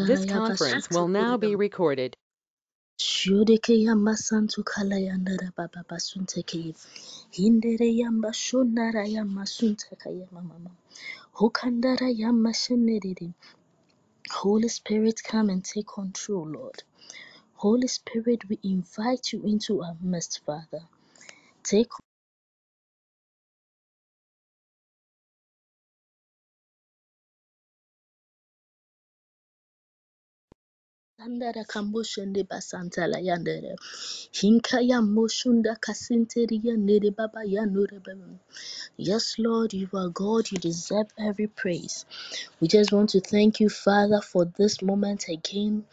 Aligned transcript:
Ah, 0.00 0.04
this 0.04 0.24
conference 0.26 0.90
will 0.90 1.08
now 1.08 1.36
be 1.36 1.56
recorded. 1.56 2.16
Shodeke 3.00 3.74
yamba 3.86 4.16
santu 4.16 4.64
kala 4.64 4.96
yandara 4.96 5.54
baba 5.56 5.84
basunte 5.88 6.42
ke 6.46 6.74
hindere 7.32 7.88
yamba 8.00 8.30
shonara 8.32 9.04
yamba 9.06 9.44
kayama 9.98 10.42
mama 10.42 10.70
hokandara 11.34 12.10
yamba 12.16 12.50
shenere 12.54 13.34
Holy 14.30 14.68
Spirit 14.68 15.20
come 15.24 15.50
and 15.50 15.64
take 15.64 15.86
control 15.86 16.46
Lord. 16.48 16.82
Holy 17.54 17.88
Spirit 17.88 18.48
we 18.48 18.58
invite 18.62 19.32
you 19.32 19.42
into 19.42 19.82
our 19.82 19.96
midst 20.00 20.44
Father. 20.44 20.82
Take 21.64 21.88
Andara 31.28 31.62
kamboshende 31.72 32.40
basantala 32.50 33.18
yandere 33.28 33.72
hinka 34.38 34.78
ya 34.90 34.98
moshunda 35.16 35.72
kasinteri 35.84 36.56
yandere 36.66 37.08
baba 37.18 37.42
yanure 37.54 37.98
baba 38.06 38.28
Yes, 38.96 39.38
Lord, 39.38 39.74
you 39.74 39.88
are 39.94 40.10
God. 40.10 40.50
You 40.52 40.58
deserve 40.58 41.08
every 41.18 41.48
praise. 41.48 42.06
We 42.60 42.68
just 42.68 42.92
want 42.92 43.10
to 43.10 43.20
thank 43.20 43.60
you, 43.60 43.68
Father, 43.68 44.20
for 44.20 44.44
this 44.58 44.82
moment 44.82 45.26
again. 45.28 45.84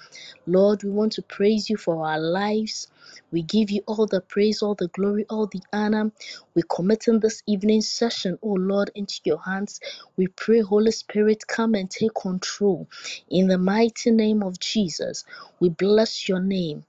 Lord, 0.48 0.84
we 0.84 0.92
want 0.92 1.14
to 1.14 1.22
praise 1.22 1.70
you 1.70 1.78
for 1.78 2.06
our 2.08 2.20
lives. 2.20 2.88
We 3.32 3.44
give 3.44 3.72
you 3.72 3.84
all 3.88 4.08
the 4.08 4.22
praise, 4.22 4.62
all 4.64 4.76
the 4.76 4.90
glory, 4.90 5.26
all 5.30 5.48
the 5.48 5.62
honor. 5.74 6.12
We 6.56 6.64
commit 6.70 7.08
in 7.08 7.20
this 7.22 7.44
evening 7.48 7.82
session, 7.82 8.40
oh 8.44 8.54
Lord, 8.54 8.92
into 8.96 9.22
your 9.26 9.42
hands. 9.42 9.80
We 10.18 10.28
pray, 10.28 10.62
Holy 10.62 10.92
Spirit, 10.92 11.46
come 11.48 11.76
and 11.76 11.90
take 11.92 12.16
control. 12.16 12.90
In 13.30 13.48
the 13.48 13.58
mighty 13.60 14.12
name 14.12 14.44
of 14.44 14.60
Jesus, 14.60 15.26
we 15.60 15.70
bless 15.70 16.30
your 16.30 16.42
name. 16.42 16.86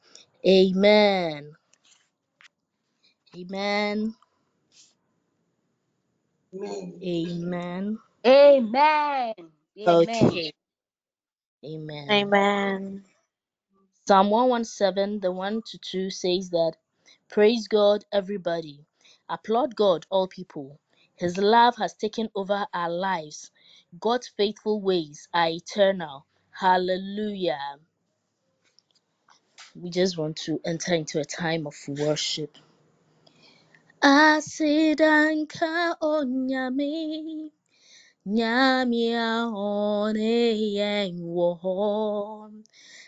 Amen. 0.46 1.56
Amen. 3.36 4.14
Amen. 6.54 7.02
Amen. 7.04 7.98
Amen. 8.26 9.34
Okay. 9.86 10.52
Amen. 11.64 12.10
Amen. 12.10 13.04
Psalm 14.08 14.30
117, 14.30 15.20
the 15.20 15.30
1 15.32 15.62
to 15.66 15.78
2 15.78 16.10
says 16.10 16.50
that, 16.50 16.72
Praise 17.28 17.66
God, 17.68 18.04
everybody. 18.12 18.84
Applaud 19.28 19.74
God, 19.76 20.06
all 20.10 20.26
people. 20.28 20.78
His 21.16 21.36
love 21.38 21.76
has 21.78 21.94
taken 21.94 22.28
over 22.36 22.66
our 22.74 22.90
lives. 22.90 23.50
God's 23.98 24.28
faithful 24.28 24.80
ways 24.80 25.28
are 25.34 25.48
eternal. 25.48 26.26
Hallelujah. 26.50 27.58
We 29.74 29.90
just 29.90 30.16
want 30.18 30.36
to 30.46 30.60
enter 30.64 30.94
into 30.94 31.20
a 31.20 31.24
time 31.24 31.66
of 31.66 31.74
worship. 31.88 32.56
Asidanka 34.02 35.96
onyame 36.02 37.50
one 38.24 38.92
yen 38.92 39.12
wo 41.22 41.56
Enyama, 41.56 42.54
eya 42.54 42.60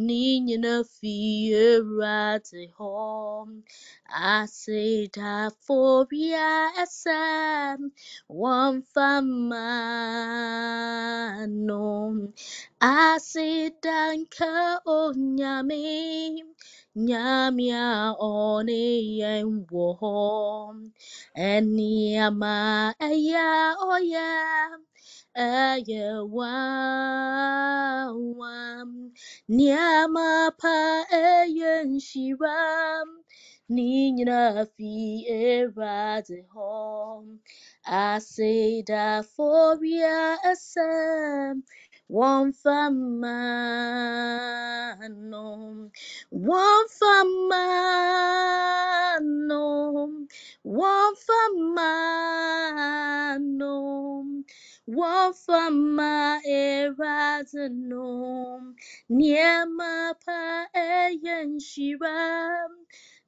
nshira, 0.00 0.06
ninyina 0.06 0.84
fi 0.84 1.54
rate 1.98 2.70
home. 2.76 3.64
I 4.08 4.46
said, 4.46 5.16
Phobia 5.60 6.70
SM, 6.76 7.92
one 8.28 8.82
famano. 8.82 9.52
I 12.80 13.18
said, 13.18 13.72
Danka 13.82 14.78
onyame. 14.86 16.42
Nyamia 16.96 18.16
one 18.18 18.72
Enyama 21.36 22.94
eya 23.00 23.76
oya 23.80 24.70
Eya 25.36 26.24
wam 26.36 28.16
Nyama 29.48 30.52
pa 30.60 31.06
eya 31.12 31.84
nshira 31.86 33.04
Ninyina 33.70 34.66
fi 34.76 35.26
erade 35.28 36.46
hom. 36.54 37.40
Aseda 37.86 39.24
foria 39.24 40.38
asem 40.52 41.64
One 42.10 42.52
for 42.52 42.90
famano 42.90 44.10
one 46.30 46.88
for 46.88 47.24
man, 47.48 49.48
one 50.62 51.14
for 51.16 51.74
man, 51.74 53.58
one 54.86 55.32
for 55.34 55.70
my 55.70 56.40
erasano, 56.46 58.74
near 59.08 59.66
my 59.66 60.12
pa 60.26 60.66
ayan 60.74 61.58
shiram, 61.62 62.70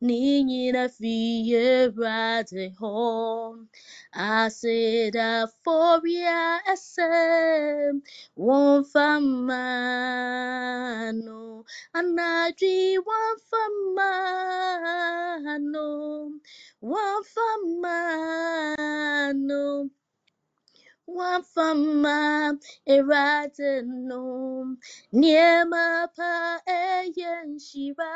Nina 0.02 0.88
fiera 0.88 2.44
home. 2.78 3.68
I 4.12 4.48
said, 4.48 5.14
a 5.14 5.48
phobia, 5.64 6.58
one 8.34 8.84
for 8.84 9.20
man 9.20 11.22
anadwi 11.94 12.98
wamfamano 13.06 14.18
wamfamano 16.82 18.42
wamfama 21.08 22.58
eradeno 22.86 24.76
niema 25.12 26.08
pa 26.16 26.60
eyenshira 26.66 28.12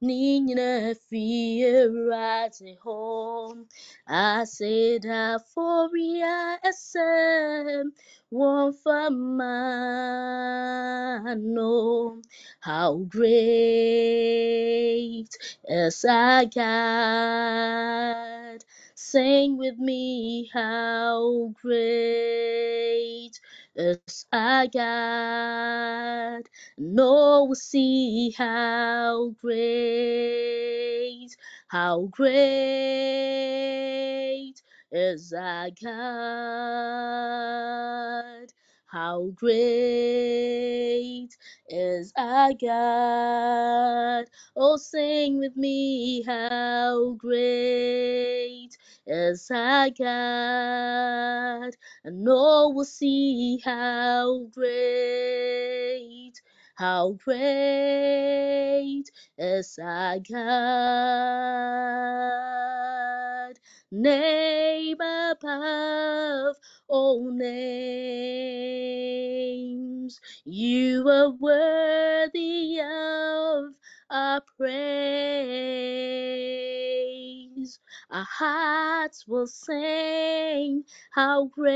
ninyina 0.00 0.94
fi 1.08 1.62
erade 1.62 2.74
home. 2.84 3.66
Aseda 4.06 5.38
foria 5.54 6.58
esem 6.70 7.92
wamfamano 8.32 9.28
how 12.60 12.96
great 13.08 13.28
is 15.68 16.04
our 16.04 16.44
God 16.46 18.64
Sing 18.98 19.58
with 19.58 19.78
me, 19.78 20.50
how 20.54 21.54
great 21.62 23.32
is 23.76 24.26
our 24.32 24.68
God. 24.68 26.44
No, 26.78 27.44
we'll 27.46 27.56
see 27.56 28.32
how 28.38 29.36
great, 29.40 31.36
how 31.68 32.08
great 32.12 32.28
is 34.92 35.32
our 35.32 35.70
God. 35.82 35.92
How 38.88 39.32
great 39.36 41.30
is 41.68 42.12
our 42.16 42.52
God. 42.54 44.26
Oh, 44.56 44.76
sing 44.78 45.38
with 45.38 45.56
me, 45.56 46.22
how 46.24 47.14
great 47.18 48.70
is 49.06 49.50
our 49.52 49.90
God, 49.90 51.76
and 52.04 52.28
all 52.28 52.74
will 52.74 52.84
see 52.84 53.60
how 53.64 54.46
great, 54.54 56.34
how 56.78 57.18
great 57.24 59.04
is 59.38 59.78
our 59.82 60.18
God. 60.20 60.38
Name 63.92 64.98
above 65.00 66.56
all 66.88 67.30
names, 67.32 67.50
you 70.44 71.08
are 71.08 71.30
worthy 71.30 72.80
of 72.80 73.74
our 74.10 74.40
praise 74.56 74.68
our 78.10 78.24
hearts 78.24 79.26
will 79.28 79.46
sing 79.48 80.84
how 81.12 81.46
great 81.46 81.66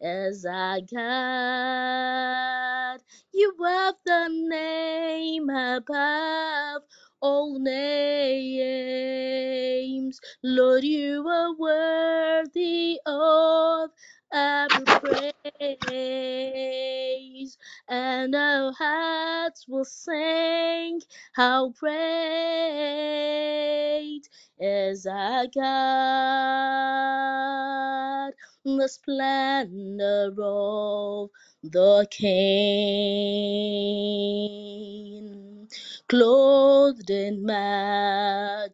is 0.00 0.46
our 0.46 0.80
God. 0.82 3.00
You 3.32 3.54
have 3.64 3.96
the 4.06 4.28
name 4.50 5.50
above 5.50 6.82
all 7.20 7.60
names. 7.60 7.80
Lord, 10.42 10.84
you 10.84 11.28
are 11.28 11.54
worthy 11.56 12.98
of 13.06 13.90
every 14.32 14.84
praise, 15.86 17.58
and 17.88 18.34
our 18.34 18.72
hearts 18.72 19.66
will 19.68 19.84
sing 19.86 21.00
how 21.34 21.70
great 21.80 21.92
is 24.60 25.06
our 25.06 25.46
God, 25.54 25.64
the 28.64 28.88
splendor 28.88 30.34
of 30.42 31.30
the 31.64 32.06
King, 32.10 32.32
clothed 36.08 37.10
in 37.10 37.44
majesty. 37.46 38.72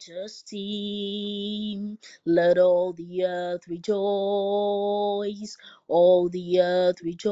Let 2.26 2.58
all 2.58 2.92
the 2.92 3.24
earth 3.24 3.68
rejoice, 3.68 5.56
all 5.88 6.28
the 6.28 6.60
earth 6.60 7.02
rejoice. 7.02 7.28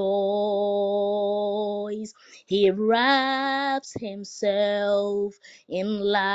He 2.47 2.71
wraps 2.71 3.95
himself 4.01 5.35
in 5.69 6.01
light, 6.01 6.27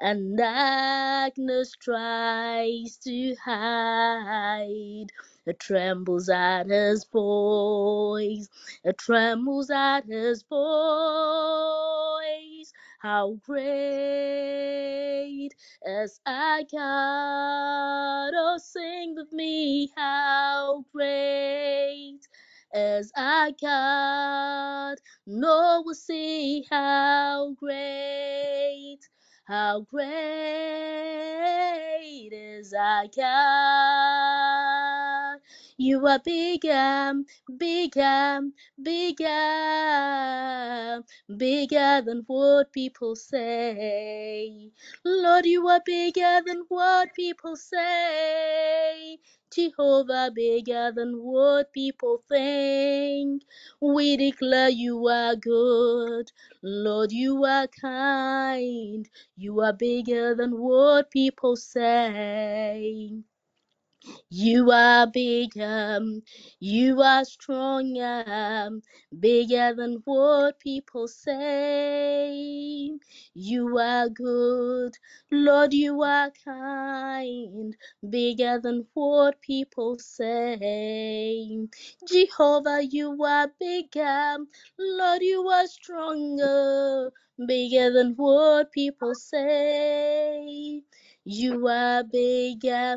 and 0.00 0.38
darkness 0.38 1.72
tries 1.80 2.98
to 3.04 3.34
hide. 3.44 5.08
It 5.46 5.60
trembles 5.60 6.28
at 6.28 6.68
his 6.68 7.04
voice, 7.06 8.48
it 8.84 8.98
trembles 8.98 9.70
at 9.70 10.02
his 10.06 10.42
voice. 10.44 10.58
How 13.00 13.38
great 13.44 14.70
is 15.86 16.20
our 16.26 16.60
God! 16.72 18.32
Oh, 18.36 18.58
sing 18.62 19.16
with 19.16 19.32
me, 19.32 19.90
how 19.96 20.84
great 20.94 22.20
is 22.74 23.12
our 23.16 23.50
God! 23.60 24.98
No, 25.26 25.82
we'll 25.84 25.94
see 25.94 26.64
how 26.70 27.54
great, 27.58 29.00
how 29.46 29.80
great 29.90 30.08
is 32.32 32.74
our 32.74 33.06
God. 33.16 34.20
You 35.82 36.06
are 36.06 36.20
bigger, 36.20 36.72
um, 36.72 37.26
bigger, 37.58 38.02
um, 38.02 38.54
bigger, 38.80 39.26
um, 39.26 41.04
bigger 41.36 42.02
than 42.06 42.22
what 42.28 42.72
people 42.72 43.16
say. 43.16 44.70
Lord, 45.04 45.46
you 45.46 45.68
are 45.68 45.82
bigger 45.84 46.40
than 46.46 46.64
what 46.68 47.14
people 47.14 47.56
say. 47.56 49.18
Jehovah, 49.54 50.30
bigger 50.34 50.92
than 50.94 51.14
what 51.18 51.72
people 51.72 52.22
think. 52.28 53.42
We 53.80 54.16
declare 54.18 54.70
you 54.70 55.08
are 55.08 55.36
good. 55.36 56.30
Lord, 56.62 57.12
you 57.12 57.44
are 57.44 57.66
kind. 57.66 59.08
You 59.36 59.60
are 59.62 59.74
bigger 59.74 60.36
than 60.36 60.52
what 60.60 61.10
people 61.10 61.56
say. 61.56 63.24
You 64.28 64.72
are 64.72 65.06
bigger, 65.06 66.00
you 66.58 67.00
are 67.00 67.24
stronger, 67.24 68.70
bigger 69.20 69.72
than 69.76 70.02
what 70.04 70.58
people 70.58 71.06
say. 71.06 72.90
You 73.34 73.78
are 73.78 74.08
good, 74.08 74.94
Lord, 75.30 75.72
you 75.74 76.02
are 76.02 76.32
kind, 76.44 77.76
bigger 78.10 78.58
than 78.60 78.86
what 78.94 79.40
people 79.40 79.98
say. 80.00 81.68
Jehovah, 82.08 82.82
you 82.84 83.22
are 83.24 83.48
bigger, 83.60 84.38
Lord, 84.78 85.22
you 85.22 85.48
are 85.48 85.68
stronger, 85.68 87.12
bigger 87.46 87.92
than 87.92 88.14
what 88.16 88.72
people 88.72 89.14
say. 89.14 90.82
You 91.24 91.68
are 91.68 92.02
bigger. 92.04 92.96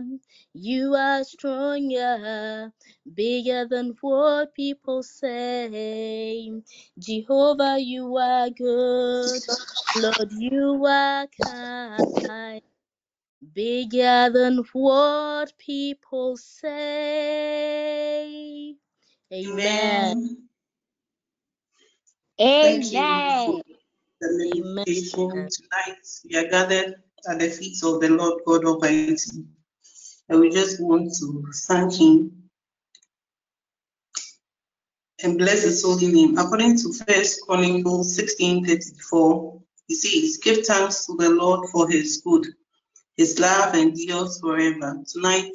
You 0.53 0.95
are 0.95 1.23
stronger, 1.23 2.73
bigger 3.13 3.67
than 3.69 3.95
what 4.01 4.55
people 4.55 5.03
say. 5.03 6.51
Jehovah, 6.97 7.77
you 7.79 8.17
are 8.17 8.49
good. 8.49 9.43
Lord, 9.95 10.31
you 10.31 10.85
are 10.87 11.27
kind, 11.27 12.63
bigger 13.53 14.31
than 14.33 14.63
what 14.73 15.53
people 15.59 16.37
say. 16.37 16.73
Amen. 19.33 20.15
Amen. 22.41 22.61
Thank 22.61 22.91
you 22.91 23.31
for 23.45 23.61
the 24.21 24.63
Amen. 24.87 25.49
tonight. 25.49 26.07
We 26.29 26.37
are 26.37 26.49
gathered 26.49 26.95
at 27.27 27.39
the 27.39 27.49
feet 27.49 27.77
of 27.83 28.01
the 28.01 28.09
Lord 28.09 28.41
God 28.45 28.65
Almighty. 28.65 29.45
And 30.29 30.39
we 30.39 30.49
just 30.49 30.81
want 30.81 31.13
to 31.19 31.45
thank 31.67 31.93
Him 31.93 32.49
and 35.23 35.37
bless 35.37 35.63
His 35.63 35.83
holy 35.83 36.07
name. 36.07 36.37
According 36.37 36.77
to 36.77 36.93
First 36.93 37.41
Chronicles 37.41 38.17
16:34, 38.17 39.61
He 39.87 39.95
says, 39.95 40.37
Give 40.37 40.65
thanks 40.65 41.05
to 41.05 41.15
the 41.17 41.29
Lord 41.29 41.69
for 41.69 41.89
His 41.89 42.21
good. 42.25 42.47
His 43.17 43.39
love 43.39 43.75
endures 43.75 44.39
forever. 44.39 45.01
Tonight, 45.07 45.53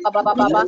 up 0.05 0.10
Bapak-bapak 0.11 0.67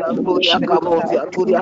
Kuria 0.00 0.56
kabozi, 0.60 1.16
kuria 1.34 1.60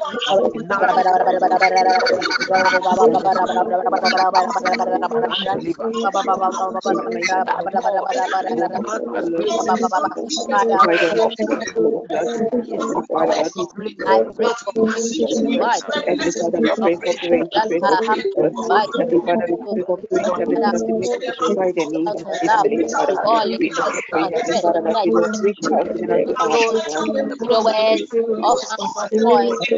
Every 0.01 0.31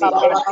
Baba 0.00 0.51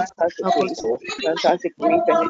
fantastic 1.23 1.75
people, 1.77 2.23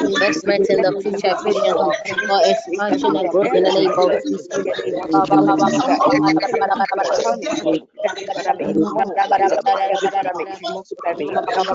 investment 0.00 0.68
in 0.70 0.80
the 0.82 0.92
future 1.02 1.34
vision 1.44 1.78
for 2.26 2.40
expansion 2.44 3.16
and 3.16 3.30
the 3.32 3.60
name. 3.60 3.92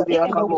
Saturia 0.01 0.27
Cabo, 0.29 0.57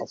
Father, 0.00 0.08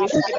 we 0.00 0.08
should 0.08 0.26
give 0.26 0.38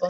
for 0.00 0.08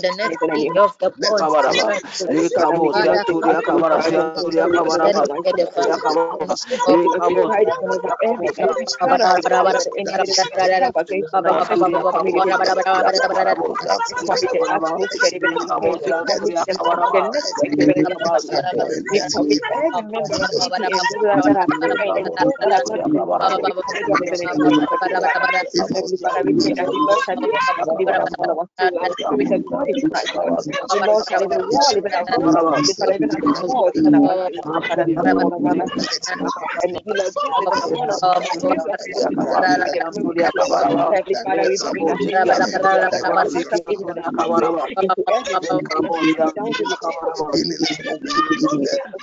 the 0.00 0.12
next 0.16 0.40
week 0.52 0.72
of 0.76 0.96
the 0.98 1.10
Gracias. 6.04 6.74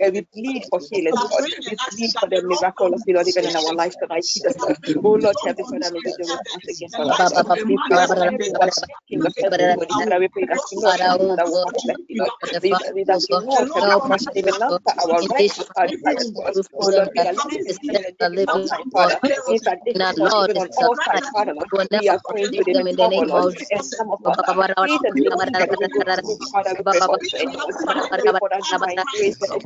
Lord, 0.00 0.14
we 0.14 0.22
plead 0.22 0.64
for 0.70 0.80
healing, 0.90 1.18
Lord. 1.20 1.46
We 1.70 1.78
plead 1.90 2.12
for 2.20 2.28
the 2.28 2.42
miracle 2.42 2.94
of 2.94 3.04
the 3.04 3.14
Lord 3.14 3.28
even 3.28 3.46
in 3.46 3.56
our 3.56 3.74
lives 3.74 3.96
tonight, 3.96 4.26
Jesus. 4.26 4.56
Oh 5.04 5.12
Lord, 5.14 5.36
Heavenly 5.44 5.66
Father, 5.80 5.90
may 5.96 6.02
you 6.04 6.14
do 6.16 6.24
it 6.34 6.42
once 6.52 6.68
again 6.68 6.90
for 6.96 7.10
us. 7.12 7.32
We 7.66 7.78
pray 7.84 8.04
for 8.06 8.16
every 8.24 8.40
King 9.10 9.26
of 9.26 9.34
heaven, 9.42 9.60
Father, 9.90 10.18
we 10.20 10.28
pray 10.28 10.46
that 10.48 10.62
you 10.72 10.78
know 10.80 10.92
that 10.96 11.12
we 11.12 11.18
will 11.18 11.30
bless 11.82 12.04
you, 12.10 12.18
Lord. 12.18 12.30
We 12.60 12.64
we- 12.64 12.74
that 13.06 13.22
you 13.28 13.38
know 13.40 13.66
that 13.86 14.00
we 14.04 14.18
should 14.18 14.36
even 14.36 14.54
answer 14.62 14.92
our 15.02 15.24
right 15.24 15.48
to 15.58 15.66
our 15.76 15.88
desires, 15.88 16.32
Lord. 16.34 16.54
Oh 16.78 16.90
Lord, 16.90 17.10
we 17.14 17.26
are 17.26 17.34
living 17.34 17.74
in 17.82 18.02
the 18.02 18.12
all 18.48 18.60
time, 18.70 18.90
Father. 18.92 19.20
In 19.46 19.60
fact, 19.60 19.84
this 19.86 19.96
That 19.96 20.16
is 20.16 20.18
not 20.18 20.32
Lord 20.32 20.50
even 20.50 20.58
on 20.58 20.70
is 20.78 20.78
all 20.78 20.96
a 21.12 21.12
time, 21.12 21.28
Father, 21.32 21.54
Lord. 21.54 21.68
will 21.72 21.86
We 21.94 22.08
never 22.08 22.08
are 22.08 22.20
praying 22.28 22.52
forsake 22.52 22.58
to 22.58 22.64
them 22.64 22.78
the 22.78 22.84
in 22.86 22.96
the 22.96 23.08
trouble, 23.08 23.08
name 23.08 23.28
Lord. 23.28 23.46
of 23.46 23.54
And 23.70 23.84
some 23.84 24.10
of 24.10 24.20
us 24.26 24.36
are 24.44 24.56
faith 24.82 25.02
and 25.04 25.20
believe 25.22 25.56
that 25.58 25.70
we 25.70 25.86
will 25.94 26.04
receive, 26.16 26.48
Father, 26.52 26.74
we 26.78 26.84
pray 26.90 27.00
for 27.02 27.18
strength, 27.22 27.56
Lord. 27.60 27.74
Pray 28.20 28.32
for 28.38 28.48
that 28.50 28.64
divine 28.68 29.02
grace, 29.12 29.38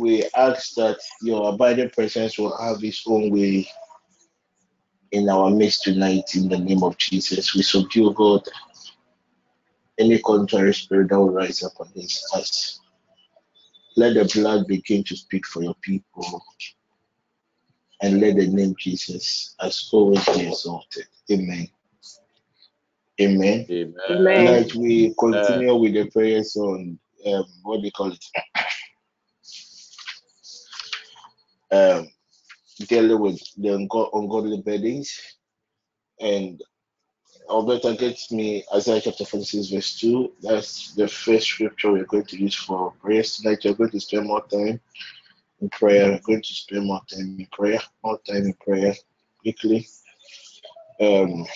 we 0.00 0.24
ask 0.36 0.74
that 0.74 0.98
your 1.22 1.54
abiding 1.54 1.90
presence 1.90 2.38
will 2.38 2.56
have 2.58 2.82
its 2.84 3.02
own 3.06 3.30
way 3.30 3.68
in 5.12 5.28
our 5.28 5.50
midst 5.50 5.84
tonight 5.84 6.34
in 6.34 6.48
the 6.48 6.58
name 6.58 6.82
of 6.82 6.96
Jesus. 6.98 7.54
We 7.54 7.62
subdue 7.62 8.12
God 8.14 8.42
any 9.98 10.18
contrary 10.20 10.74
spirit 10.74 11.08
that 11.08 11.18
will 11.18 11.30
rise 11.30 11.62
up 11.62 11.72
against 11.80 12.34
us. 12.34 12.80
Let 13.96 14.14
the 14.14 14.30
blood 14.34 14.66
begin 14.66 15.04
to 15.04 15.16
speak 15.16 15.46
for 15.46 15.62
your 15.62 15.74
people. 15.80 16.42
And 18.02 18.20
let 18.20 18.36
the 18.36 18.46
name 18.46 18.74
Jesus 18.78 19.54
as 19.60 19.88
always 19.90 20.24
be 20.26 20.48
exalted. 20.48 21.06
Amen. 21.30 21.66
Amen. 23.18 23.66
Amen. 23.70 23.94
Tonight 24.06 24.74
we 24.74 25.14
continue 25.18 25.74
with 25.74 25.94
the 25.94 26.10
prayers 26.10 26.54
on 26.56 26.98
um, 27.26 27.44
what 27.62 27.78
do 27.78 27.86
you 27.86 27.92
call 27.92 28.12
it? 28.12 28.24
Um, 31.72 32.06
dealing 32.76 33.20
with 33.20 33.40
the 33.56 33.68
ungo- 33.68 34.10
ungodly 34.12 34.60
beddings. 34.62 35.18
And 36.20 36.62
Alberta 37.50 37.94
gets 37.98 38.30
me 38.32 38.64
Isaiah 38.74 39.00
chapter 39.00 39.24
46, 39.24 39.68
verse 39.68 39.98
2. 40.00 40.32
That's 40.42 40.94
the 40.94 41.08
first 41.08 41.46
scripture 41.46 41.92
we're 41.92 42.04
going 42.04 42.26
to 42.26 42.40
use 42.40 42.54
for 42.54 42.92
prayers 43.00 43.36
tonight. 43.36 43.64
You're 43.64 43.74
going 43.74 43.90
to 43.90 44.00
spend 44.00 44.26
more 44.26 44.44
time 44.46 44.80
in 45.60 45.68
prayer. 45.70 46.10
We're 46.12 46.20
going 46.20 46.42
to 46.42 46.54
spend 46.54 46.86
more 46.86 47.00
time 47.10 47.36
in 47.38 47.46
prayer, 47.52 47.80
more 48.04 48.18
time 48.26 48.44
in 48.44 48.54
prayer 48.54 48.94
quickly. 49.40 49.86
Um, 51.00 51.46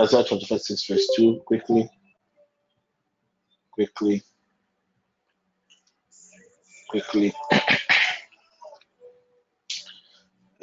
Isaiah 0.00 0.24
chapter 0.28 0.46
46, 0.46 0.86
verse 0.86 1.08
2, 1.16 1.42
quickly, 1.46 1.88
quickly, 3.72 4.22
quickly. 6.90 7.32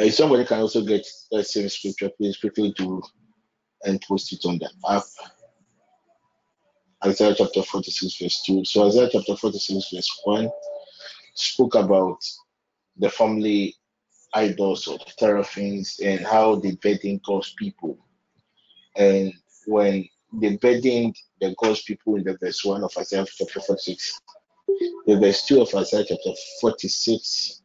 If 0.01 0.15
somebody 0.15 0.45
can 0.45 0.61
also 0.61 0.81
get 0.81 1.07
that 1.31 1.45
same 1.45 1.69
scripture, 1.69 2.09
please 2.17 2.35
quickly 2.37 2.73
do 2.75 3.03
and 3.83 4.01
post 4.01 4.33
it 4.33 4.43
on 4.45 4.57
the 4.57 4.69
app. 4.89 5.03
Isaiah 7.05 7.35
chapter 7.37 7.61
46, 7.61 8.17
verse 8.17 8.43
2. 8.43 8.65
So, 8.65 8.87
Isaiah 8.87 9.09
chapter 9.11 9.35
46, 9.35 9.91
verse 9.93 10.21
1 10.23 10.49
spoke 11.35 11.75
about 11.75 12.17
the 12.97 13.09
family 13.11 13.75
idols 14.33 14.85
the 14.85 14.99
teraphims 15.19 15.99
and 16.03 16.21
how 16.21 16.55
the 16.55 16.75
bedding 16.77 17.19
caused 17.19 17.55
people. 17.57 17.97
And 18.97 19.31
when 19.67 20.07
the 20.39 20.57
bedding 20.57 21.13
the 21.39 21.53
God's 21.61 21.83
people 21.83 22.15
in 22.15 22.23
the 22.23 22.37
verse 22.37 22.65
1 22.65 22.83
of 22.83 22.91
Isaiah 22.97 23.25
chapter 23.25 23.59
46, 23.59 24.19
the 25.05 25.19
verse 25.19 25.45
2 25.45 25.61
of 25.61 25.75
Isaiah 25.75 26.05
chapter 26.07 26.31
46 26.59 27.60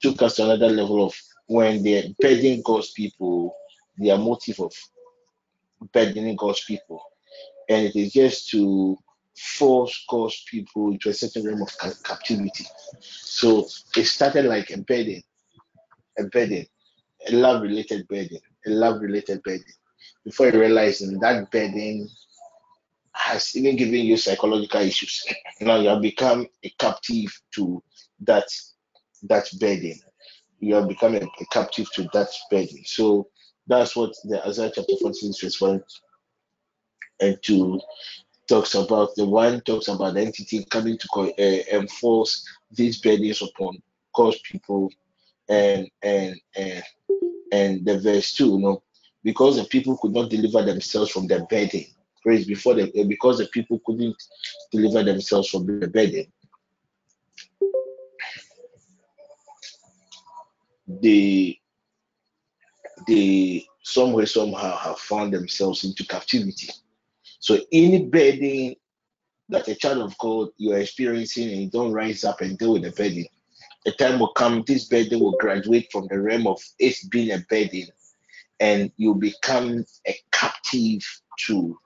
took 0.00 0.22
us 0.22 0.36
to 0.36 0.44
another 0.44 0.68
level 0.68 1.04
of 1.04 1.14
when 1.46 1.82
they're 1.82 2.04
bedding 2.20 2.62
God's 2.62 2.90
people, 2.92 3.54
their 3.96 4.18
motive 4.18 4.60
of 4.60 4.72
burdening 5.92 6.36
God's 6.36 6.64
people. 6.64 7.02
And 7.68 7.86
it 7.86 7.96
is 7.96 8.12
just 8.12 8.50
to 8.50 8.96
force 9.36 10.04
God's 10.08 10.42
people 10.50 10.92
into 10.92 11.08
a 11.10 11.14
certain 11.14 11.46
realm 11.46 11.62
of 11.62 12.02
captivity. 12.02 12.66
So 13.00 13.66
it 13.96 14.04
started 14.04 14.46
like 14.46 14.70
a 14.70 14.78
burden, 14.78 15.22
a 16.18 16.24
burden, 16.24 16.66
a 17.28 17.32
love 17.32 17.62
related 17.62 18.06
burden, 18.08 18.40
a 18.66 18.70
love 18.70 19.00
related 19.00 19.42
burden. 19.42 19.64
Before 20.24 20.46
you 20.48 20.60
realize 20.60 20.98
that 20.98 21.50
burden 21.50 22.08
has 23.18 23.56
even 23.56 23.76
given 23.76 23.94
you 23.94 24.16
psychological 24.16 24.80
issues. 24.80 25.24
Now 25.60 25.76
you 25.76 25.88
have 25.88 26.02
become 26.02 26.46
a 26.62 26.70
captive 26.78 27.30
to 27.56 27.82
that 28.20 28.46
that 29.24 29.48
burden. 29.60 29.94
You 30.60 30.74
have 30.74 30.88
become 30.88 31.14
a, 31.14 31.20
a 31.20 31.46
captive 31.52 31.90
to 31.94 32.02
that 32.12 32.28
burden. 32.50 32.82
So 32.84 33.28
that's 33.66 33.96
what 33.96 34.14
the 34.24 34.46
Isaiah 34.46 34.72
chapter 34.74 34.92
46 35.00 35.40
verse 35.40 35.60
1 35.60 35.82
and 37.20 37.38
2 37.42 37.80
talks 38.48 38.74
about. 38.74 39.14
The 39.16 39.24
one 39.26 39.60
talks 39.62 39.88
about 39.88 40.14
the 40.14 40.22
entity 40.22 40.64
coming 40.70 40.98
to 40.98 41.08
co- 41.08 41.32
uh, 41.38 41.76
enforce 41.76 42.44
these 42.70 43.00
burdens 43.00 43.42
upon 43.42 43.78
cause 44.14 44.38
people, 44.40 44.90
and 45.48 45.88
and 46.02 46.36
and 46.56 46.82
and 47.52 47.84
the 47.86 47.98
verse 47.98 48.32
2, 48.34 48.52
you 48.52 48.58
know, 48.58 48.82
because 49.22 49.56
the 49.56 49.64
people 49.64 49.96
could 49.98 50.12
not 50.12 50.30
deliver 50.30 50.62
themselves 50.62 51.10
from 51.10 51.26
their 51.26 51.44
burden. 51.46 51.84
Praise 52.22 52.46
before 52.46 52.74
the 52.74 53.04
because 53.04 53.38
the 53.38 53.46
people 53.46 53.80
couldn't 53.86 54.16
deliver 54.72 55.02
themselves 55.04 55.48
from 55.48 55.66
the 55.66 55.86
burden. 55.88 56.26
They 60.88 61.60
they 63.06 63.66
somewhere 63.82 64.26
somehow 64.26 64.76
have 64.76 64.98
found 64.98 65.32
themselves 65.32 65.84
into 65.84 66.06
captivity. 66.06 66.68
So 67.40 67.58
any 67.72 68.04
burden 68.06 68.74
that 69.48 69.68
a 69.68 69.74
child 69.74 69.98
of 70.02 70.18
God 70.18 70.48
you 70.56 70.72
are 70.72 70.78
experiencing 70.78 71.50
and 71.50 71.62
you 71.62 71.70
don't 71.70 71.92
rise 71.92 72.24
up 72.24 72.40
and 72.40 72.58
deal 72.58 72.74
with 72.74 72.82
the 72.82 72.90
burden, 72.90 73.26
a 73.86 73.92
time 73.92 74.18
will 74.18 74.32
come, 74.32 74.64
this 74.66 74.86
burden 74.86 75.20
will 75.20 75.36
graduate 75.38 75.88
from 75.92 76.06
the 76.10 76.20
realm 76.20 76.46
of 76.46 76.60
it 76.78 76.96
being 77.10 77.32
a 77.32 77.38
burden 77.48 77.86
and 78.60 78.90
you 78.96 79.14
become 79.14 79.84
a 80.06 80.16
captive 80.32 81.02
to 81.38 81.78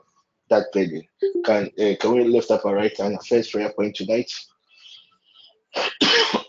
that 0.50 0.66
burden. 0.72 1.02
Can 1.44 1.70
uh, 1.78 1.94
can 2.00 2.12
we 2.14 2.24
lift 2.24 2.50
up 2.50 2.64
our 2.64 2.74
right 2.74 2.96
hand? 2.96 3.18
First 3.26 3.52
prayer 3.52 3.72
point 3.72 3.96
tonight. 3.96 4.30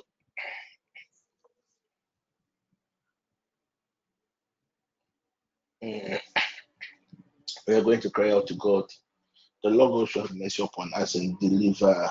We 5.83 7.75
are 7.75 7.81
going 7.83 7.99
to 7.99 8.09
cry 8.09 8.31
out 8.31 8.47
to 8.47 8.53
God. 8.53 8.85
The 9.63 9.69
Lord 9.69 9.91
will 9.91 10.05
show 10.05 10.25
mercy 10.33 10.63
upon 10.63 10.91
us 10.95 11.15
and 11.15 11.37
deliver 11.39 12.09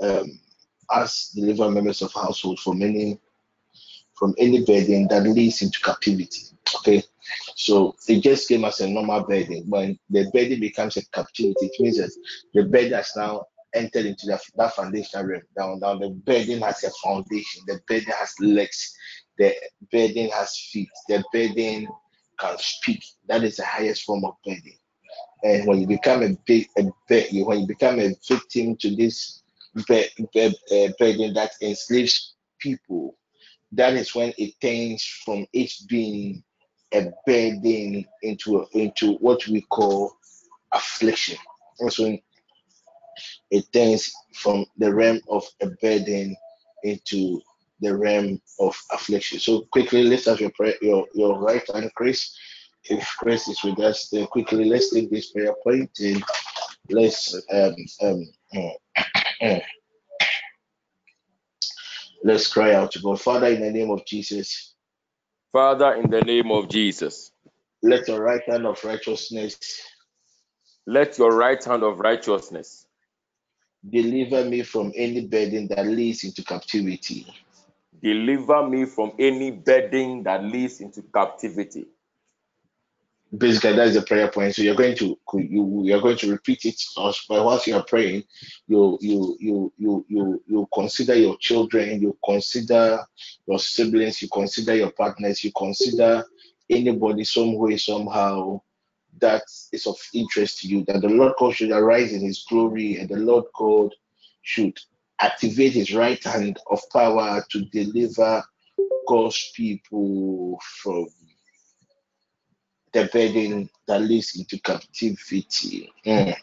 um, 0.00 0.40
us, 0.88 1.32
deliver 1.34 1.70
members 1.70 2.02
of 2.02 2.12
household 2.12 2.60
from 2.60 2.82
any 2.82 3.18
from 4.14 4.34
any 4.38 4.64
burden 4.64 5.08
that 5.08 5.24
leads 5.24 5.62
into 5.62 5.80
captivity. 5.80 6.42
Okay, 6.76 7.02
so 7.56 7.96
it 8.08 8.20
just 8.20 8.48
came 8.48 8.64
as 8.64 8.80
a 8.80 8.88
normal 8.88 9.22
burden. 9.22 9.64
When 9.68 9.98
the 10.10 10.30
burden 10.32 10.60
becomes 10.60 10.96
a 10.96 11.06
captivity, 11.06 11.66
it 11.66 11.80
means 11.80 11.98
that 11.98 12.12
the 12.54 12.64
burden 12.64 12.92
has 12.92 13.12
now 13.16 13.44
entered 13.74 14.06
into 14.06 14.26
that, 14.26 14.40
that 14.56 14.74
foundation 14.74 15.26
realm. 15.26 15.80
Down. 15.80 15.98
The 15.98 16.10
burden 16.10 16.62
has 16.62 16.84
a 16.84 16.90
foundation. 17.02 17.62
The 17.66 17.80
burden 17.88 18.12
has 18.18 18.34
legs. 18.40 18.96
The 19.36 19.54
burden 19.90 20.30
has 20.30 20.56
feet. 20.72 20.90
The 21.08 21.24
burden 21.32 21.88
can 22.38 22.56
speak. 22.58 23.04
That 23.28 23.44
is 23.44 23.56
the 23.56 23.64
highest 23.64 24.04
form 24.04 24.24
of 24.24 24.34
burden. 24.44 24.74
And 25.44 25.66
when 25.66 25.80
you 25.80 25.86
become 25.86 26.22
a 26.22 26.36
big, 26.46 26.68
a 26.78 26.82
when 27.44 27.60
you 27.60 27.66
become 27.66 28.00
a 28.00 28.14
victim 28.28 28.76
to 28.78 28.96
this 28.96 29.42
bur- 29.86 30.04
bur- 30.34 30.52
uh, 30.72 30.88
burden 30.98 31.34
that 31.34 31.52
enslaves 31.62 32.34
people, 32.60 33.16
that 33.72 33.94
is 33.94 34.14
when 34.14 34.32
it 34.38 34.54
turns 34.60 35.04
from 35.24 35.46
it 35.52 35.72
being 35.88 36.42
a 36.94 37.10
burden 37.26 38.04
into 38.22 38.66
into 38.72 39.14
what 39.16 39.46
we 39.48 39.62
call 39.62 40.12
affliction. 40.72 41.36
And 41.80 41.92
so 41.92 42.16
it 43.50 43.72
turns 43.72 44.12
from 44.34 44.66
the 44.78 44.92
realm 44.94 45.20
of 45.30 45.44
a 45.62 45.68
burden 45.82 46.36
into 46.84 47.40
the 47.80 47.96
realm 47.96 48.40
of 48.60 48.76
affliction. 48.92 49.38
So 49.40 49.62
quickly, 49.72 50.04
let's 50.04 50.26
have 50.26 50.40
your 50.40 50.52
prayer, 50.52 50.74
your 50.82 51.06
your 51.14 51.40
right 51.40 51.64
hand, 51.74 51.90
Chris. 51.96 52.36
If 52.84 53.06
Chris 53.18 53.48
is 53.48 53.62
with 53.64 53.80
us, 53.80 54.08
then 54.10 54.26
quickly 54.28 54.64
let's 54.66 54.92
take 54.92 55.10
this 55.10 55.32
prayer 55.32 55.54
point 55.64 55.90
and 56.00 56.24
let's 56.90 57.34
um 57.52 57.76
um 58.02 58.26
let's 62.24 62.52
cry 62.52 62.74
out 62.74 62.92
to 62.92 63.00
God. 63.00 63.20
Father, 63.20 63.48
in 63.48 63.60
the 63.62 63.70
name 63.70 63.90
of 63.90 64.06
Jesus, 64.06 64.74
Father, 65.52 65.94
in 65.94 66.10
the 66.10 66.22
name 66.22 66.50
of 66.52 66.68
Jesus, 66.68 67.30
Let 67.82 68.08
your 68.08 68.20
right 68.22 68.42
hand 68.46 68.66
of 68.66 68.84
righteousness 68.84 69.82
let 70.86 71.18
your 71.18 71.36
right 71.36 71.62
hand 71.64 71.84
of 71.84 72.00
righteousness 72.00 72.86
deliver 73.88 74.44
me 74.44 74.62
from 74.62 74.92
any 74.96 75.26
burden 75.26 75.68
that 75.68 75.86
leads 75.86 76.24
into 76.24 76.44
captivity. 76.44 77.26
Deliver 78.02 78.68
me 78.68 78.84
from 78.84 79.12
any 79.18 79.50
burden 79.50 80.22
that 80.24 80.44
leads 80.44 80.80
into 80.80 81.02
captivity. 81.02 81.86
Basically, 83.36 83.74
that's 83.74 83.94
the 83.94 84.02
prayer 84.02 84.28
point. 84.28 84.54
So 84.54 84.62
you're 84.62 84.74
going 84.74 84.96
to 84.96 85.18
you 85.34 85.82
you're 85.84 86.00
going 86.00 86.16
to 86.16 86.30
repeat 86.30 86.64
it 86.64 86.82
but 86.96 87.44
whilst 87.44 87.66
you 87.66 87.76
are 87.76 87.84
praying, 87.84 88.24
you 88.66 88.96
you 89.02 89.36
you 89.38 89.72
you 89.76 90.06
you 90.08 90.42
you 90.46 90.68
consider 90.72 91.14
your 91.14 91.36
children, 91.36 92.00
you 92.00 92.16
consider 92.24 93.00
your 93.46 93.58
siblings, 93.58 94.22
you 94.22 94.28
consider 94.28 94.76
your 94.76 94.92
partners, 94.92 95.44
you 95.44 95.52
consider 95.52 96.24
anybody 96.70 97.24
some 97.24 97.54
way 97.56 97.76
somehow 97.76 98.60
that 99.20 99.42
is 99.72 99.86
of 99.86 99.98
interest 100.14 100.60
to 100.60 100.68
you, 100.68 100.84
that 100.84 101.02
the 101.02 101.08
Lord 101.08 101.34
God 101.38 101.54
should 101.54 101.70
arise 101.70 102.12
in 102.12 102.20
his 102.20 102.44
glory 102.48 102.98
and 102.98 103.08
the 103.08 103.16
Lord 103.16 103.44
God 103.54 103.94
should 104.42 104.78
activate 105.20 105.72
his 105.72 105.94
right 105.94 106.22
hand 106.22 106.58
of 106.70 106.80
power 106.92 107.44
to 107.50 107.64
deliver 107.66 108.42
God's 109.08 109.52
people 109.54 110.60
from 110.82 111.08
the 112.92 113.08
burden 113.12 113.68
that 113.86 114.00
leads 114.00 114.38
into 114.38 114.60
captivity. 114.60 115.92
Mm. 116.06 116.36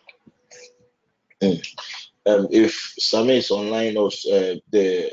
Mm. 1.42 1.76
Um, 2.28 2.48
if 2.52 2.94
Sammy 2.98 3.38
is 3.38 3.52
online 3.52 3.98
or 3.98 4.08
uh, 4.08 4.56
the 4.72 5.12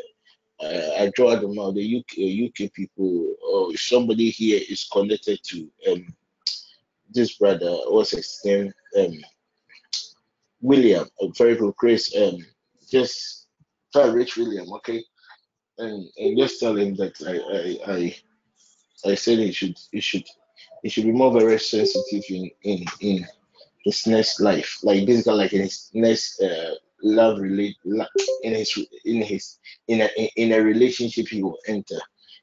uh, 0.63 0.91
I 0.99 1.11
draw 1.17 1.35
them 1.37 1.59
out, 1.59 1.75
the 1.75 1.99
UK, 1.99 2.19
uh, 2.19 2.67
UK 2.67 2.73
people, 2.73 3.35
or 3.51 3.77
somebody 3.77 4.31
here 4.31 4.61
is 4.69 4.89
connected 4.93 5.41
to 5.43 5.69
um, 5.91 6.15
this 7.13 7.37
brother, 7.37 7.77
what's 7.89 8.13
his 8.13 8.41
name? 8.45 8.73
Um, 8.97 9.13
William, 10.61 11.09
a 11.21 11.29
very 11.37 11.57
good 11.57 11.75
Chris. 11.77 12.15
Um, 12.17 12.39
just 12.89 13.41
try 13.93 14.07
Rich 14.07 14.36
William, 14.36 14.72
okay? 14.74 15.03
And 15.78 16.09
and 16.16 16.38
just 16.38 16.61
tell 16.61 16.76
him 16.76 16.95
that 16.97 17.14
I 17.26 17.88
I 17.88 17.93
I, 17.95 19.12
I 19.12 19.14
said 19.14 19.38
he 19.38 19.53
should 19.53 19.78
he 19.90 20.01
should 20.01 20.24
he 20.82 20.88
should 20.88 21.05
be 21.05 21.12
more 21.12 21.32
very 21.32 21.59
sensitive 21.59 22.24
in 22.28 22.51
in 22.62 22.84
in 23.01 23.26
his 23.84 24.07
next 24.07 24.40
life, 24.40 24.78
like 24.82 25.07
basically 25.07 25.34
like 25.34 25.53
in 25.53 25.62
his 25.62 25.90
next 25.93 26.40
uh, 26.40 26.74
love 27.03 27.40
relate 27.40 27.76
in 28.43 28.55
his 28.55 28.78
in 29.05 29.22
his 29.22 29.59
in 29.88 30.03
a 30.03 30.30
in 30.36 30.53
a 30.53 30.61
relationship 30.61 31.28
he 31.28 31.43
will 31.43 31.59
enter, 31.66 32.01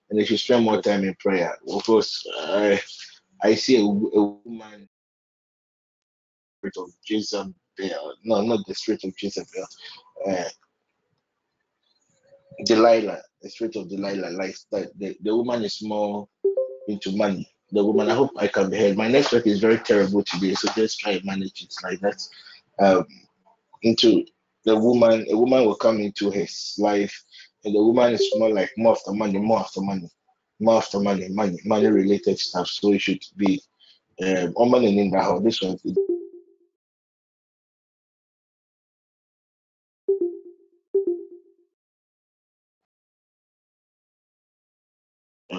and 0.10 0.20
he 0.20 0.26
should 0.26 0.40
spend 0.40 0.66
more 0.66 0.82
time 0.82 1.04
in 1.04 1.16
prayer. 1.16 1.56
Of 1.68 1.86
course, 1.86 2.26
I 2.40 2.82
I 3.44 3.56
see 3.56 3.78
a, 3.78 3.84
a 3.84 4.24
woman 4.46 4.90
of 6.78 6.90
Jezebel. 7.06 7.54
No, 8.26 8.42
not 8.42 8.66
the 8.68 8.76
spirit 8.76 9.04
of 9.06 9.14
Jezebel. 9.18 9.66
Uh, 10.28 10.44
Delilah, 12.66 13.22
the 13.42 13.50
spirit 13.50 13.76
of 13.76 13.90
Delilah, 13.90 14.32
like 14.32 14.56
that. 14.72 14.98
The, 15.00 15.16
the 15.22 15.36
woman 15.36 15.64
is 15.64 15.82
more 15.82 16.28
into 16.88 17.16
money. 17.16 17.50
The 17.72 17.84
woman, 17.84 18.10
I 18.10 18.16
hope 18.16 18.32
I 18.38 18.48
can 18.48 18.70
be 18.70 18.78
heard. 18.78 18.98
My 18.98 19.08
network 19.08 19.46
is 19.46 19.60
very 19.60 19.78
terrible 19.78 20.24
today, 20.24 20.56
so 20.56 20.70
just 20.74 21.00
try 21.00 21.14
and 21.14 21.26
manage 21.26 21.62
it 21.62 21.74
like 21.84 22.00
that. 22.02 22.22
Um, 22.80 23.06
into 23.84 24.26
the 24.66 24.78
woman, 24.78 25.26
a 25.30 25.38
woman 25.38 25.66
will 25.66 25.76
come 25.76 26.00
into 26.00 26.32
his 26.32 26.76
life, 26.80 27.24
and 27.64 27.76
the 27.76 27.82
woman 27.84 28.14
is 28.14 28.28
more 28.38 28.52
like 28.52 28.72
more 28.78 28.94
after 28.94 29.12
money, 29.12 29.38
more 29.38 29.60
after 29.60 29.82
money, 29.82 30.10
more 30.60 30.78
after 30.78 31.00
money, 31.00 31.30
money, 31.30 31.60
money 31.66 31.88
related 31.88 32.40
stuff. 32.40 32.68
So 32.68 32.94
it 32.94 33.02
should 33.02 33.24
be 33.38 33.62
um, 34.22 34.54
on 34.56 34.84
in 34.84 35.12
the 35.12 35.22
house. 35.22 35.44
This 35.44 35.62
one 35.62 35.78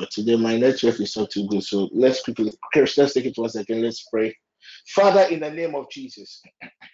Uh, 0.00 0.06
today 0.10 0.36
my 0.36 0.56
network 0.56 0.98
is 0.98 1.14
not 1.16 1.30
too 1.30 1.46
good, 1.48 1.62
so 1.62 1.90
let's 1.92 2.22
quickly, 2.22 2.50
Chris, 2.72 2.96
let's 2.96 3.12
take 3.12 3.26
it 3.26 3.36
one 3.36 3.50
second. 3.50 3.82
Let's 3.82 4.02
pray. 4.10 4.34
Father, 4.88 5.22
in 5.24 5.40
the 5.40 5.50
name 5.50 5.74
of 5.74 5.90
Jesus. 5.90 6.42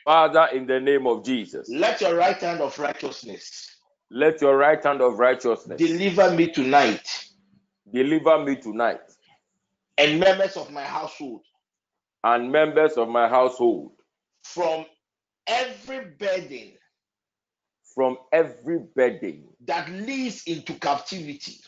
Father, 0.04 0.48
in 0.52 0.66
the 0.66 0.80
name 0.80 1.06
of 1.06 1.24
Jesus. 1.24 1.68
Let 1.68 2.00
your 2.00 2.16
right 2.16 2.36
hand 2.36 2.60
of 2.60 2.76
righteousness. 2.78 3.76
Let 4.10 4.40
your 4.40 4.56
right 4.56 4.82
hand 4.82 5.02
of 5.02 5.18
righteousness 5.18 5.78
deliver 5.78 6.32
me 6.32 6.50
tonight. 6.50 7.26
Deliver 7.92 8.44
me 8.44 8.56
tonight. 8.56 9.00
And 9.98 10.18
members 10.18 10.56
of 10.56 10.72
my 10.72 10.84
household. 10.84 11.42
And 12.24 12.50
members 12.50 12.94
of 12.94 13.08
my 13.08 13.28
household. 13.28 13.92
From 14.42 14.84
every 15.46 16.06
burden. 16.18 16.72
From 17.94 18.16
every 18.32 18.80
burden 18.96 19.44
that 19.64 19.88
leads 19.90 20.42
into 20.44 20.74
captivity 20.74 21.60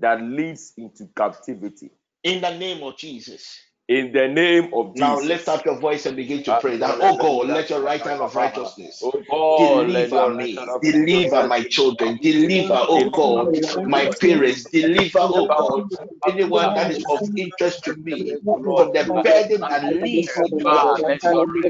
that 0.00 0.22
leads 0.22 0.74
into 0.78 1.08
captivity. 1.16 1.90
In 2.24 2.42
the 2.42 2.56
name 2.58 2.82
of 2.84 2.98
Jesus. 2.98 3.60
In 3.88 4.12
the 4.12 4.28
name 4.28 4.74
of 4.74 4.94
Jesus. 4.96 5.00
Now 5.00 5.20
lift 5.20 5.48
up 5.48 5.64
your 5.64 5.78
voice 5.78 6.06
and 6.06 6.16
begin 6.16 6.42
to 6.44 6.58
pray 6.60 6.76
that, 6.76 6.98
oh 7.00 7.16
God, 7.16 7.48
let 7.48 7.70
your 7.70 7.80
right 7.80 8.00
hand 8.02 8.20
of 8.20 8.34
righteousness 8.36 9.00
oh 9.02 9.12
God, 9.30 9.86
deliver 9.86 10.34
me, 10.34 10.58
deliver 10.82 11.48
my 11.48 11.62
children, 11.64 12.18
deliver, 12.22 12.74
oh 12.88 13.10
God, 13.10 13.56
my 13.86 14.04
parents, 14.20 14.66
deliver, 14.70 15.20
oh 15.20 15.48
God, 15.56 15.84
anyone 16.26 16.74
that 16.74 16.90
is 16.90 17.04
of 17.08 17.20
interest 17.36 17.84
to 17.84 17.94
me 17.96 18.36
from 18.62 18.92
the 18.92 19.04
burden 19.24 19.62
and 19.62 19.70
that 19.70 19.84
leads 20.02 20.34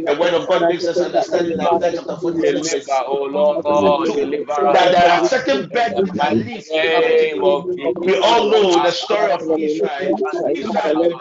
The 0.07 0.16
word 0.19 0.35
of 0.35 0.49
God 0.49 0.69
makes 0.69 0.87
us 0.89 1.01
understand 1.01 1.53
in 1.53 1.61
Isaiah 1.61 1.93
chapter 1.97 2.16
40, 2.16 2.62
oh 3.07 3.25
Lord, 3.25 4.09
that 4.75 4.91
there 4.93 5.12
are 5.12 5.25
certain 5.29 5.69
burdens 5.73 6.12
that 6.14 6.35
leads 6.35 6.69
We 8.05 8.19
all 8.19 8.51
know 8.51 8.83
the 8.83 8.91
story 8.91 9.31
of 9.33 9.43
Israel. 9.57 10.16
Israel 10.55 11.21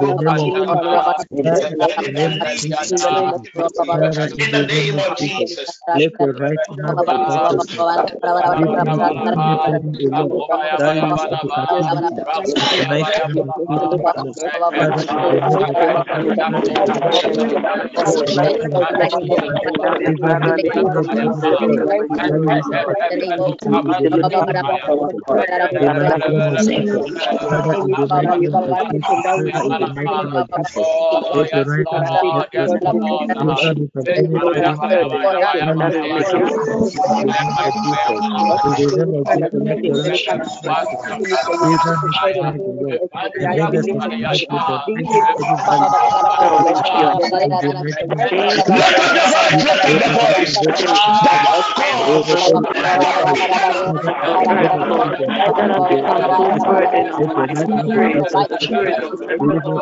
in 0.01 0.17
the 4.51 4.65
name 4.67 4.99
Let 59.41 59.80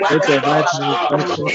Let 0.10 0.22
the 0.28 0.40
right 0.44 0.66
hand 0.72 1.55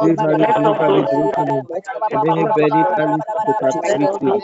We 0.00 0.14
very 0.20 0.46
lovely 0.58 1.02
Jerusalem, 1.10 1.68
very, 2.12 2.46
very 2.54 2.86
early 2.98 3.24
to 3.46 3.54
captivity. 3.62 4.34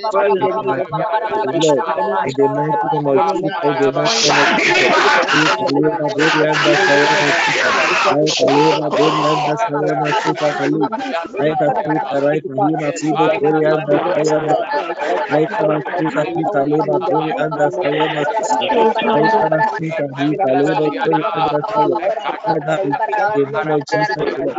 Lord, 1.53 1.85
in 2.25 2.35
the 2.37 2.49
mighty 2.49 2.89
name 2.93 3.07
of 3.07 3.23
Jesus, 3.27 3.53
in 3.63 3.77
the 3.79 3.93
mighty 3.93 4.19
name 4.25 4.39
of 4.43 4.49
Jesus, 4.57 4.89
we 5.33 5.49
believe 5.59 5.97
that 5.99 6.13
God 6.17 6.33
will 6.35 6.49
have 6.49 6.67
us 6.67 6.81
all 6.89 7.09
in 7.21 7.33
Jesus. 7.45 7.75
I 8.11 8.33
believe 8.39 8.77
that 8.77 8.93
God 8.97 9.15
will 9.15 9.29
have 9.31 9.47
us 9.49 9.63
all 9.69 9.85
in 9.91 10.03
Jesus. 10.05 10.37
I 10.43 10.53
believe. 10.59 10.91
I 11.41 11.53
can 11.59 11.73
speak 11.83 12.03
the 12.11 12.21
right 12.23 12.43
and 12.49 12.63
you 12.69 12.77
must 12.79 12.99
see 13.01 13.13
the 13.19 13.31
glory 13.39 13.65
and 13.67 13.87
the 13.87 14.01
fire. 14.15 14.57
I 15.31 15.47
can 15.59 15.83
speak 15.95 16.15
the 16.17 16.27
peace, 16.35 16.51
I 16.55 16.65
live 16.65 16.91
the 16.91 17.01
glory 17.09 17.35
and 17.39 17.57
the 17.57 17.73
fire. 17.83 18.27
I 19.15 19.29
can 19.43 19.65
speak 19.75 19.97
the 19.97 20.11
peace, 20.17 20.39
I 20.47 20.55
live 20.55 20.79
the 20.79 20.93
glory 20.95 21.25
and 21.35 21.51
the 21.51 21.65
fire. 21.75 21.99
Father, 22.45 22.79
in 22.85 22.99
the 23.17 23.27
name 23.35 23.71
of 23.71 23.85
Jesus, 23.87 24.29
Lord. 24.37 24.59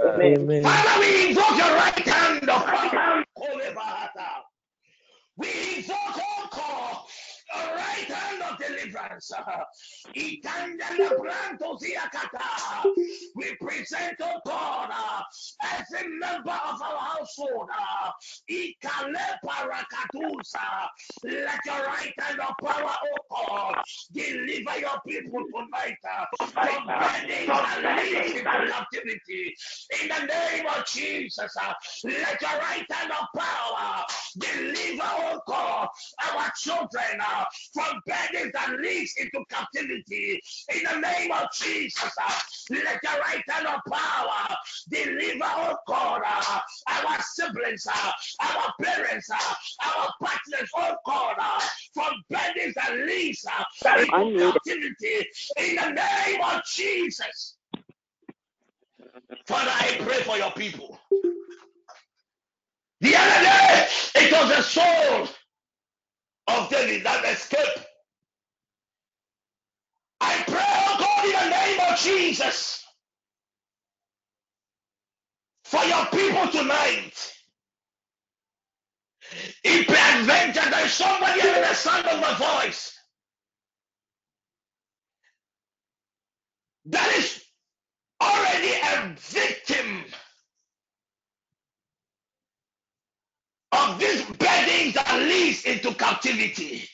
Amen. 0.00 0.62
Father, 0.62 1.00
we 1.00 1.28
invoke 1.30 1.50
your 1.58 1.76
right 1.76 1.98
hand. 2.08 2.42
We 5.38 5.48
invoke, 5.78 6.18
all 6.18 6.48
God, 6.52 6.98
your 7.54 7.74
right 7.74 8.04
hand 8.04 8.42
of 8.42 8.58
deliverance. 8.58 9.32
We 13.34 13.56
present, 13.56 14.16
oh 14.20 14.40
God, 14.46 14.90
every 15.62 16.08
member 16.18 16.50
of 16.50 16.82
our 16.82 16.98
household. 16.98 17.68
Let 21.24 21.60
your 21.66 21.86
right 21.86 22.12
hand 22.18 22.40
of 22.40 22.54
power, 22.64 22.96
oh 23.04 23.46
God, 23.48 23.74
deliver 24.12 24.78
your 24.78 25.00
people 25.06 25.44
tonight 25.54 25.96
from 26.52 26.86
burdens 26.86 27.48
and 27.48 28.68
captivity. 28.70 29.54
In 30.02 30.08
the 30.08 30.26
name 30.26 30.66
of 30.66 30.84
Jesus, 30.86 31.56
let 32.04 32.40
your 32.40 32.58
right 32.58 32.86
hand 32.90 33.12
of 33.12 33.26
power 33.36 34.04
deliver, 34.38 35.02
oh 35.04 35.40
God, 35.46 35.88
our 36.30 36.50
children 36.56 37.20
from 37.72 38.00
burdens 38.06 38.52
and 38.66 38.80
leads 38.80 39.14
into 39.18 39.44
captivity. 39.48 40.40
In 40.74 40.82
the 40.84 41.00
name 41.00 41.32
of 41.32 41.48
Jesus, 41.54 42.10
uh, 42.24 42.38
let 42.70 43.00
your 43.02 43.20
right 43.20 43.42
hand 43.48 43.66
of 43.66 43.80
power 43.90 44.56
deliver, 44.88 45.44
oh 45.44 45.76
God, 45.86 46.22
uh, 46.26 46.60
our 46.88 47.18
siblings, 47.34 47.86
uh, 47.86 48.12
our 48.40 48.72
parents, 48.82 49.30
our 49.30 50.08
partners, 50.20 50.70
oh 50.76 50.94
God, 51.06 51.36
from 51.94 52.12
burdens 52.30 52.74
and 52.88 53.06
leads 53.06 53.44
into 53.84 54.38
captivity. 54.38 55.28
In 55.58 55.76
the 55.76 55.90
name 55.90 56.40
of 56.44 56.62
Jesus. 56.64 57.56
Father, 59.46 59.70
I 59.70 59.96
pray 60.00 60.22
for 60.22 60.36
your 60.36 60.52
people. 60.52 60.98
The 63.00 63.16
other 63.16 63.42
day, 63.42 63.88
it 64.14 64.32
was 64.32 64.58
a 64.58 64.62
soul 64.62 65.28
of 66.52 66.70
David 66.70 67.04
that 67.04 67.24
escaped. 67.24 67.86
I 70.20 70.42
pray, 70.46 70.60
oh 70.60 70.96
God, 70.98 71.26
in 71.26 71.32
the 71.50 71.56
name 71.56 71.80
of 71.92 71.98
Jesus, 71.98 72.84
for 75.64 75.84
your 75.84 76.06
people 76.06 76.48
tonight. 76.48 77.32
If 79.64 79.86
peradventure 79.86 80.70
there 80.70 80.86
is 80.86 80.92
somebody 80.92 81.40
hearing 81.40 81.62
the 81.62 81.74
sound 81.74 82.06
of 82.06 82.20
my 82.20 82.34
voice 82.64 82.92
that 86.86 87.12
is 87.18 87.42
already 88.22 88.72
a 88.74 89.14
victim 89.16 90.04
of 93.72 93.98
this 93.98 94.24
bedding 94.38 94.92
that 94.92 95.18
leads 95.20 95.64
into 95.64 95.94
captivity. 95.94 96.84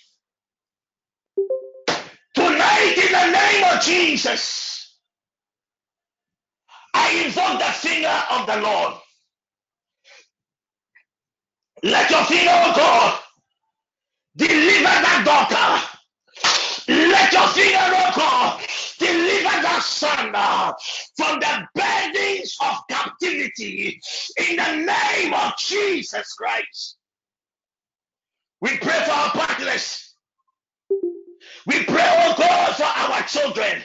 Tonight, 2.34 2.94
in 2.96 3.12
the 3.12 3.32
name 3.32 3.64
of 3.76 3.82
Jesus, 3.82 4.96
I 6.94 7.24
invoke 7.24 7.58
the 7.58 7.72
finger 7.72 8.22
of 8.30 8.46
the 8.46 8.60
Lord. 8.60 8.94
Let 11.82 12.10
your 12.10 12.24
finger, 12.24 12.50
oh 12.52 12.72
God, 12.76 13.20
deliver 14.36 14.82
that 14.84 15.22
daughter. 15.24 15.86
Let 16.88 17.32
your 17.32 17.48
finger, 17.48 17.78
oh 17.80 18.12
God, 18.16 18.62
deliver 18.98 19.62
that 19.62 19.82
son 19.82 20.32
uh, 20.34 20.72
from 21.16 21.40
the 21.40 21.68
burdens 21.74 22.56
of 22.60 22.76
captivity 22.88 24.00
in 24.48 24.56
the 24.56 24.76
name 24.76 25.34
of 25.34 25.56
Jesus 25.58 26.32
Christ. 26.34 26.96
We 28.60 28.76
pray 28.78 29.04
for 29.04 29.12
our 29.12 29.30
partners. 29.30 30.14
We 31.66 31.84
pray, 31.84 32.14
oh 32.26 32.34
God, 32.36 32.74
for 32.76 32.84
our 32.84 33.22
children. 33.22 33.82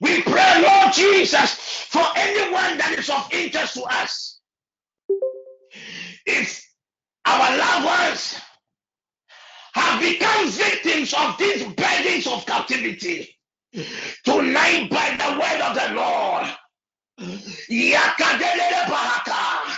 We 0.00 0.22
pray, 0.22 0.62
Lord 0.62 0.92
Jesus, 0.92 1.54
for 1.88 2.04
anyone 2.16 2.78
that 2.78 2.96
is 2.98 3.10
of 3.10 3.28
interest 3.32 3.74
to 3.74 3.82
us. 3.82 4.40
If 6.26 6.64
our 7.24 7.56
loved 7.56 7.84
ones 7.84 8.40
have 9.74 10.00
become 10.00 10.48
victims 10.50 11.14
of 11.14 11.38
these 11.38 11.64
burdens 11.64 12.26
of 12.26 12.46
captivity, 12.46 13.37
tonight 14.24 14.88
by 14.90 15.16
the 15.18 15.38
word 15.38 15.60
of 15.60 15.74
the 15.74 15.94
Lord, 15.94 16.46
Yakadelele 17.70 18.84
Bahaka, 18.86 19.76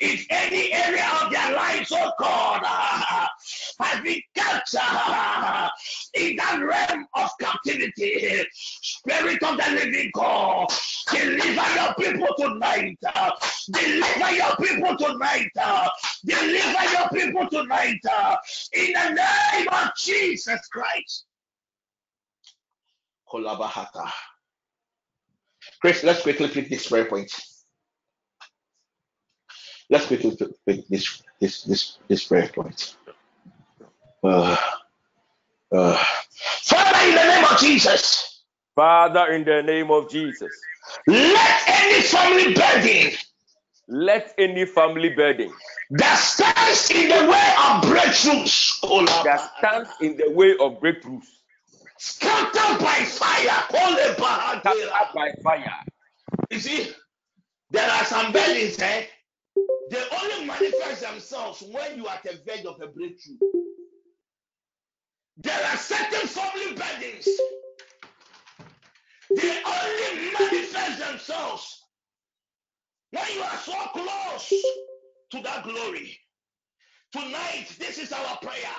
if 0.00 0.26
any 0.30 0.72
area 0.72 1.08
of 1.22 1.30
their 1.30 1.54
lives, 1.54 1.92
oh 1.92 2.12
God, 2.18 2.62
been 4.02 4.20
captured 4.34 5.70
in 6.14 6.36
that 6.36 6.60
realm 6.60 7.06
of 7.14 7.30
captivity, 7.40 8.44
Spirit 8.52 9.42
of 9.42 9.56
the 9.56 9.70
living 9.70 10.10
God, 10.14 10.68
deliver 11.10 11.74
your 11.74 11.94
people 11.94 12.34
tonight. 12.38 12.98
Deliver 13.70 14.32
your 14.32 14.56
people 14.56 14.96
tonight. 14.96 15.50
Deliver 16.24 16.84
your 16.92 17.08
people 17.12 17.48
tonight. 17.48 18.00
In 18.72 18.92
the 18.92 19.08
name 19.10 19.68
of 19.68 19.90
Jesus 19.96 20.66
Christ. 20.68 21.26
Kolabahata. 23.32 24.10
Chris, 25.80 26.04
let's 26.04 26.22
quickly 26.22 26.48
pick 26.48 26.68
this 26.68 26.88
prayer 26.88 27.06
point. 27.06 27.32
Let's 29.90 30.06
quickly 30.06 30.36
pick 30.66 30.86
this 30.88 31.22
this 31.40 31.62
this 31.62 31.98
this 32.08 32.24
prayer 32.24 32.48
point. 32.48 32.96
Uh, 34.22 34.56
uh, 35.72 36.04
Father, 36.62 37.08
in 37.08 37.14
the 37.14 37.24
name 37.24 37.44
of 37.44 37.60
Jesus. 37.60 38.42
Father, 38.76 39.32
in 39.32 39.44
the 39.44 39.62
name 39.62 39.90
of 39.90 40.10
Jesus. 40.10 40.50
Let 41.06 41.62
any 41.68 42.02
family 42.02 42.54
burden. 42.54 43.12
Let 43.88 44.34
any 44.38 44.66
family 44.66 45.10
burden 45.10 45.52
that 45.90 46.16
stands 46.16 46.90
in 46.90 47.08
the 47.08 47.30
way 47.30 47.54
of 47.58 47.84
breakthroughs. 47.84 48.78
Oh, 48.82 49.04
that 49.24 49.50
stands 49.58 49.90
in 50.00 50.16
the 50.16 50.30
way 50.30 50.52
of 50.60 50.80
breakthroughs 50.80 51.26
Scattered 51.98 52.80
by 52.80 53.04
fire. 53.04 53.64
Scattered 53.70 54.16
by 55.14 55.32
fire. 55.44 55.80
You 56.50 56.58
see, 56.58 56.90
there 57.70 57.88
are 57.90 58.04
some 58.04 58.32
burdens, 58.32 58.78
eh? 58.80 59.04
They 59.90 60.02
only 60.22 60.46
manifest 60.46 61.02
themselves 61.02 61.62
when 61.70 61.96
you 61.98 62.06
are 62.08 62.16
at 62.16 62.24
the 62.24 62.40
verge 62.44 62.64
of 62.66 62.80
a 62.80 62.88
breakthrough. 62.88 63.36
There 65.38 65.64
are 65.66 65.76
certain 65.76 66.28
family 66.28 66.74
burdens. 66.74 67.28
They 69.34 69.62
only 69.64 70.32
manifest 70.38 70.98
themselves 70.98 71.82
when 73.10 73.24
you 73.34 73.42
are 73.42 73.56
so 73.56 73.72
close 73.92 74.52
to 75.30 75.42
that 75.42 75.64
glory. 75.64 76.18
Tonight, 77.12 77.66
this 77.78 77.98
is 77.98 78.12
our 78.12 78.36
prayer. 78.38 78.76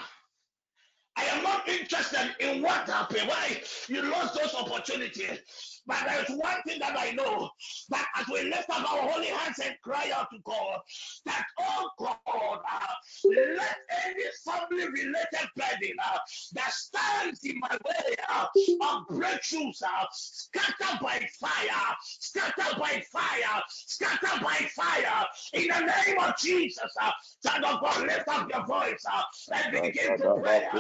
I 1.16 1.26
am 1.26 1.44
not 1.44 1.68
interested 1.68 2.36
in 2.40 2.62
what 2.62 2.90
happened, 2.90 3.28
why 3.28 3.62
you 3.88 4.02
lost 4.04 4.40
those 4.40 4.54
opportunities. 4.56 5.73
But 5.86 5.98
there's 6.08 6.30
one 6.40 6.62
thing 6.66 6.80
that 6.80 6.96
I 6.98 7.12
know 7.12 7.50
that 7.90 8.08
as 8.16 8.28
we 8.28 8.44
lift 8.44 8.70
up 8.70 8.90
our 8.92 9.10
holy 9.10 9.28
hands 9.28 9.60
and 9.60 9.76
cry 9.84 10.12
out 10.16 10.30
to 10.32 10.40
God, 10.44 10.80
that 11.26 11.46
oh 11.60 11.90
God, 12.00 12.60
uh, 12.72 12.88
let 13.26 13.78
any 14.06 14.24
family 14.46 14.88
related 14.88 15.50
burden 15.56 15.96
uh, 16.06 16.18
that 16.54 16.72
stands 16.72 17.44
in 17.44 17.60
my 17.60 17.78
way 17.86 18.16
uh, 18.30 18.46
of 18.82 19.08
breakthroughs 19.10 19.82
uh, 19.84 20.06
scattered 20.12 21.00
by 21.02 21.26
fire, 21.40 21.96
scattered 22.02 22.80
by 22.80 23.04
fire, 23.12 23.62
scattered 23.70 24.42
by 24.42 24.56
fire 24.76 25.26
in 25.54 25.68
the 25.68 25.80
name 25.80 26.20
of 26.20 26.38
Jesus. 26.38 26.92
Uh, 27.02 27.12
child 27.46 27.66
of 27.66 27.82
God, 27.82 28.08
lift 28.08 28.28
up 28.28 28.50
your 28.50 28.66
voice 28.66 29.04
uh, 29.12 29.22
and 29.54 29.74
begin 29.74 30.18
to 30.18 30.30
pray. 30.42 30.66
Uh, 30.74 30.80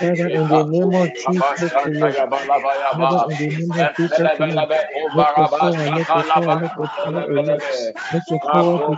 Father, 0.00 0.30
in 0.34 0.48
the 0.48 0.64
name 0.64 0.94
of 0.94 1.12
Jesus, 1.14 1.72
Father, 2.90 3.22
in 3.30 3.38
the 3.38 3.50
name 3.50 3.78
of 3.78 3.90
Jesus, 3.98 4.32
Lord. 4.38 4.68
Let 5.14 5.28
your 5.36 5.48
power, 5.60 5.90
let 5.90 6.14
your 6.14 6.24
power, 6.32 6.54
let 8.12 8.22
your 8.30 8.40
power, 8.40 8.80
O 8.88 8.96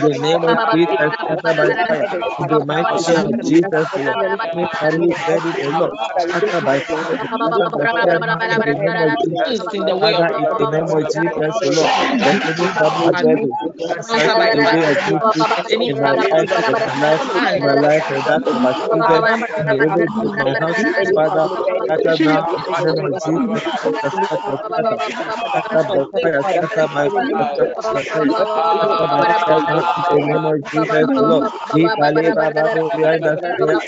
the 0.00 0.14
name 0.18 0.44
of 0.44 0.60
Jesus, 0.70 1.08
the 2.38 2.60
mighty 2.60 3.00
name 3.00 3.24
of 3.24 3.40
Jesus, 3.40 3.88
we 4.52 4.68
carry 4.68 5.14
ready 5.26 5.52
the 5.60 5.70
Lord. 5.72 5.94
Jesus 8.66 9.68
in 9.72 9.84
the 9.84 9.96
way 9.96 10.12
of 10.14 10.28
in 10.38 10.50
the 10.58 10.66
name 10.66 10.90
of 10.90 11.08
Jesus, 11.08 11.58
the 11.62 11.70
Lord. 11.72 11.92
Let 12.24 12.38
any 12.44 12.72
double 12.78 13.12
devil 13.14 13.56
strike 14.00 14.34
today 14.52 14.84
as 14.90 14.98
you 15.06 15.20
put 15.32 15.48
in 15.86 16.00
my 16.00 16.12
life, 16.30 16.50
in 16.66 16.80
my 16.80 16.94
life, 16.94 17.22
in 17.56 17.64
my 17.64 17.74
life, 17.74 18.04
and 18.10 18.24
that 18.26 18.42
of 18.46 18.56
my 18.58 18.72
children, 18.90 19.24
in 19.68 19.68
the 19.68 19.76
area 19.84 20.22
of 20.22 20.32
my 20.36 20.54
house, 20.60 20.78
Father, 21.14 21.48
scatter 21.82 22.18
now 22.20 22.44
in 22.54 22.62
the 22.64 22.76
name 22.82 23.00
of 23.02 23.14
Jesus, 23.24 23.62
scatter, 23.82 24.58
scatter, 24.68 24.98
scatter 25.52 25.84
by 25.88 25.98
fire, 26.22 26.42
scatter 26.44 26.88
by 26.92 27.08
fire, 27.10 27.68
scatter 27.82 29.08
by 29.08 29.24
fire, 29.46 29.84
in 29.96 30.04
the 30.08 30.22
name 30.32 30.44
of 30.46 30.56
Jesus, 30.70 31.08
the 31.14 31.22
Lord. 31.22 31.46
Keep 31.72 31.94
a 32.00 32.12
labor, 32.12 32.50
Bible, 32.52 32.90
behind 32.94 33.26
us, 33.26 33.40
yes, 33.58 33.78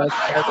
us 0.00 0.14
as 0.34 0.46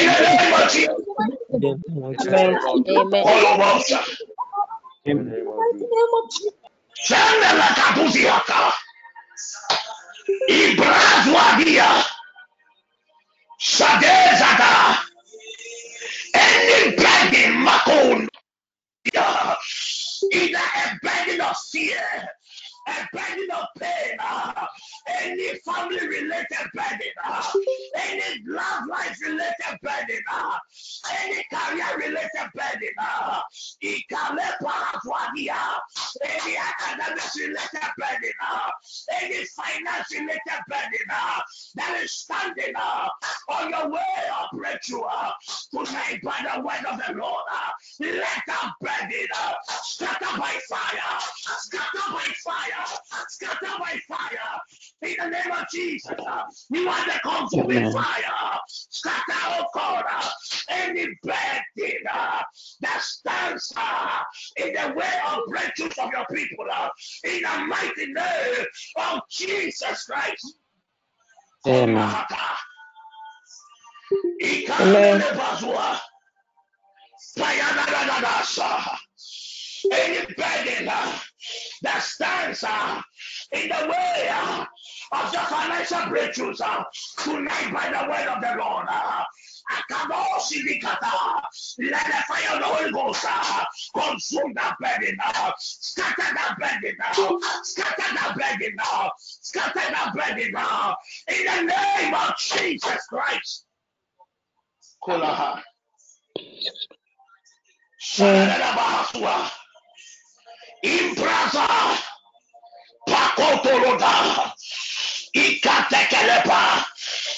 Amen. 2.18 2.58
Kolobosa. 3.24 4.02
Shadezada. 13.62 14.98
Any 16.34 16.96
begging 16.96 17.66
makon. 17.66 18.28
Either 20.32 20.58
a 20.58 21.00
burden 21.02 21.42
of 21.42 21.56
fear, 21.72 22.30
a 22.88 23.08
burden 23.12 23.52
of 23.52 23.66
pain, 23.80 24.18
any 25.22 25.60
family 25.60 26.08
related 26.08 26.66
burden, 26.74 27.14
uh, 27.24 27.52
any 27.96 28.44
love 28.46 28.88
life 28.90 29.18
related 29.24 29.80
burden, 29.82 30.22
uh, 30.32 30.58
any 31.22 31.44
career 31.52 31.98
related 31.98 32.50
burden, 32.54 32.94
uh, 33.00 33.42
parafwadia, 34.62 35.56
any 36.24 36.58
academics 36.58 37.38
related 37.40 37.90
burden, 37.98 38.32
uh, 38.42 38.70
any 39.22 39.46
finance 39.46 40.08
related 40.12 40.62
burden 40.68 41.08
uh, 41.12 41.42
that 41.76 42.00
is 42.04 42.12
standing 42.12 42.74
uh, 42.76 43.08
on 43.50 43.70
your 43.70 43.90
way 43.90 44.24
of 44.40 44.58
breakthrough 44.58 45.02
uh, 45.02 45.32
tonight 45.72 46.20
by 46.24 46.38
the 46.44 46.62
word 46.62 46.86
of 46.90 47.00
the 47.08 47.14
Lord. 47.14 47.44
Uh, 47.52 47.72
let 48.00 48.42
that 48.48 48.72
burden 48.82 49.28
uh, 49.36 49.54
scatter 49.84 50.38
by 50.38 50.54
fire, 50.70 51.20
scatter 51.60 52.12
by 52.12 52.28
fire, 52.44 52.86
scatter 53.30 53.78
by 53.80 54.00
fire. 54.08 54.62
In 55.02 55.16
the 55.18 55.30
name 55.30 55.52
of 55.52 55.66
Jesus, 55.72 56.12
you 56.70 56.90
are 56.90 57.06
the 57.06 57.20
consuming 57.24 57.78
Amen. 57.78 57.94
fire. 57.94 58.60
Scatter, 58.68 59.22
oh 59.30 59.66
God, 59.74 60.04
any 60.68 61.08
burden 61.24 62.04
uh, 62.12 62.42
that 62.82 63.02
stands 63.02 63.72
uh, 63.78 64.20
in 64.58 64.74
the 64.74 64.94
way 64.96 65.14
of 65.32 65.40
breakthroughs 65.50 65.98
of 66.04 66.12
your 66.12 66.26
people. 66.34 66.66
Uh, 66.70 66.90
in 67.24 67.42
the 67.42 67.66
mighty 67.68 68.12
name 68.12 68.66
of 68.98 69.22
Jesus 69.32 70.04
Christ. 70.04 70.58
Amen. 71.66 72.26
Payanadadadasa. 77.38 78.98
Any 79.94 80.26
burden 80.34 80.86
that 81.84 82.04
stands 82.04 82.64
uh, 82.68 83.02
in 83.52 83.70
the 83.70 83.88
way 83.90 84.30
uh, 84.32 84.66
of 85.12 85.32
the 85.32 85.40
financial 85.40 85.98
breakthroughs 86.00 86.62
uh, 86.62 86.84
tonight 87.18 87.74
by 87.74 87.90
the 87.90 88.10
word 88.10 88.28
of 88.28 88.42
the 88.42 88.64
Lord. 88.64 88.86
Uh. 88.90 89.24
Let 89.72 89.92
the 91.78 92.24
fire 92.28 92.56
of 92.56 92.60
the 92.60 92.66
Holy 92.66 92.92
Ghost 92.92 93.26
consume 93.94 94.54
that 94.56 94.76
burden. 94.80 95.18
Scatter 95.60 96.34
that 96.34 96.56
burden. 96.60 96.98
Scatter 97.64 98.16
that 98.16 98.36
burden. 98.36 98.78
Scatter 99.18 99.92
that 99.92 100.14
burden. 100.16 100.56
In 101.38 101.46
the 101.46 101.74
name 101.74 102.14
of 102.16 102.36
Jesus 102.38 103.06
Christ. 103.10 103.66
Kolaha. 105.04 105.62
Shadadabahasua. 108.02 109.52
Imbraza. 110.84 112.09
Pakotoloda. 113.40 114.52
Ikatekelepa. 115.34 116.84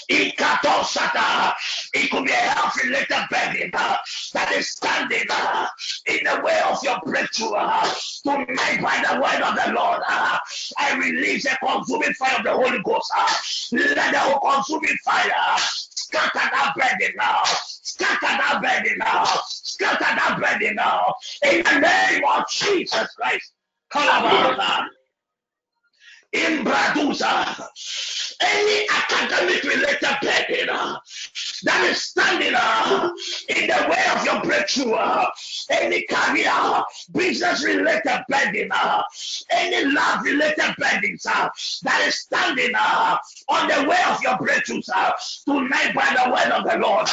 Ikatosata. 0.09 1.53
It 1.93 2.09
could 2.09 2.25
be 2.25 2.31
a 2.31 2.35
health 2.35 2.75
related 2.83 3.23
burden 3.29 3.69
uh, 3.73 3.97
that 4.33 4.51
is 4.53 4.69
standing 4.69 5.27
in 6.07 6.23
the 6.23 6.41
way 6.43 6.59
of 6.69 6.81
your 6.83 6.99
breakthrough. 7.05 7.53
Uh, 7.53 7.93
tonight, 8.23 8.81
by 8.81 9.03
the 9.07 9.19
word 9.21 9.41
of 9.43 9.55
the 9.55 9.73
Lord, 9.73 10.01
I 10.07 10.97
release 10.97 11.45
a 11.45 11.55
consuming 11.57 12.13
fire 12.13 12.37
of 12.39 12.45
the 12.45 12.53
Holy 12.53 12.81
Ghost. 12.83 13.11
Let 13.71 14.11
the 14.11 14.39
consuming 14.41 14.97
fire 15.05 15.31
scatter 15.57 16.31
that 16.33 16.73
burden 16.75 17.15
now. 17.15 17.43
Scatter 17.43 18.19
that 18.21 18.59
burden 18.61 18.97
now. 18.97 19.25
Scatter 19.47 19.99
that 19.99 20.39
burden 20.39 20.75
now. 20.75 21.13
In 21.43 21.63
the 21.63 21.79
name 21.79 22.23
of 22.25 22.49
Jesus 22.49 23.07
Christ. 23.15 23.53
Kalabata. 26.33 26.61
Imbradusa. 26.63 27.67
Any 28.43 28.87
academic 28.89 29.63
related 29.63 30.17
burden 30.21 30.69
uh, 30.69 30.97
that 31.63 31.87
is 31.91 32.01
standing 32.01 32.53
uh, 32.55 33.11
in 33.49 33.67
the 33.67 33.87
way 33.87 34.03
of 34.15 34.25
your 34.25 34.41
breakthrough, 34.41 34.93
uh, 34.93 35.27
any 35.69 36.07
career, 36.09 36.51
business 37.13 37.63
related 37.63 38.23
burden, 38.27 38.71
any 39.51 39.85
love 39.85 40.23
related 40.23 40.73
burdens 40.79 41.25
uh, 41.27 41.49
that 41.83 42.01
is 42.07 42.19
standing 42.19 42.73
on 42.75 43.67
the 43.67 43.87
way 43.87 43.99
of 44.09 44.21
your 44.23 44.37
breakthroughs 44.37 44.89
uh, 44.95 45.11
tonight 45.45 45.93
by 45.93 46.15
the 46.15 46.31
word 46.31 46.51
of 46.51 46.63
the 46.63 46.77
Lord. 46.79 47.07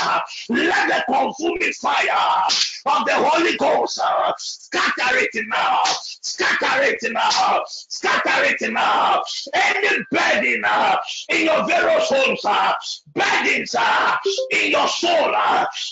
Let 0.48 0.88
the 0.88 1.04
consuming 1.12 1.72
fire 1.74 2.46
of 2.86 3.04
the 3.04 3.14
Holy 3.14 3.56
Ghost 3.58 4.00
scatter 4.38 5.18
it 5.18 5.46
now, 5.46 5.82
scatter 6.22 6.82
it 6.84 7.12
now, 7.12 7.62
scatter 7.66 8.44
it 8.44 8.72
now. 8.72 9.07
Any 9.54 10.04
burden 10.10 10.62
uh, 10.64 10.96
in 11.28 11.46
your 11.46 11.66
various 11.66 12.08
homes, 12.08 12.44
uh, 12.44 12.72
burdens 13.14 13.74
uh, 13.78 14.16
in 14.50 14.70
your 14.70 14.88
soul, 14.88 15.34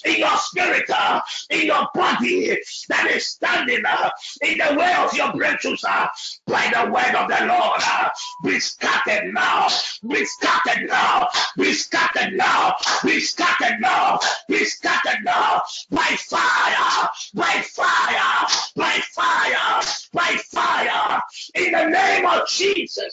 in 0.05 0.17
your 0.17 0.37
spirit, 0.37 0.91
in 1.51 1.67
your 1.67 1.89
body 1.95 2.59
that 2.89 3.11
is 3.11 3.27
standing 3.27 3.83
in 4.43 4.59
the 4.59 4.77
way 4.79 4.95
of 4.99 5.13
your 5.15 5.29
breakthroughs 5.29 5.83
by 6.47 6.71
the 6.75 6.91
word 6.91 7.15
of 7.15 7.29
the 7.29 7.47
Lord. 7.47 7.81
Be 8.45 8.61
scattered 8.61 9.33
now, 9.33 9.69
be 10.09 10.25
scattered 10.25 10.89
now, 10.89 11.29
be 11.57 11.73
scattered 11.73 12.37
now, 12.37 12.75
be 13.05 13.21
scattered 13.21 13.81
now, 13.81 14.19
be 14.49 14.65
scattered 14.65 15.25
now 15.25 15.63
by 15.91 16.17
fire, 16.29 17.09
by 17.35 17.63
fire, 17.75 18.47
by 18.77 19.01
fire, 19.15 19.83
by 20.13 20.37
fire 20.51 21.23
in 21.55 21.73
the 21.73 21.87
name 21.87 22.27
of 22.27 22.47
Jesus. 22.49 23.06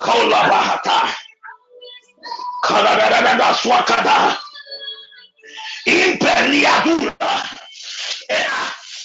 Kolabahata. 0.00 1.14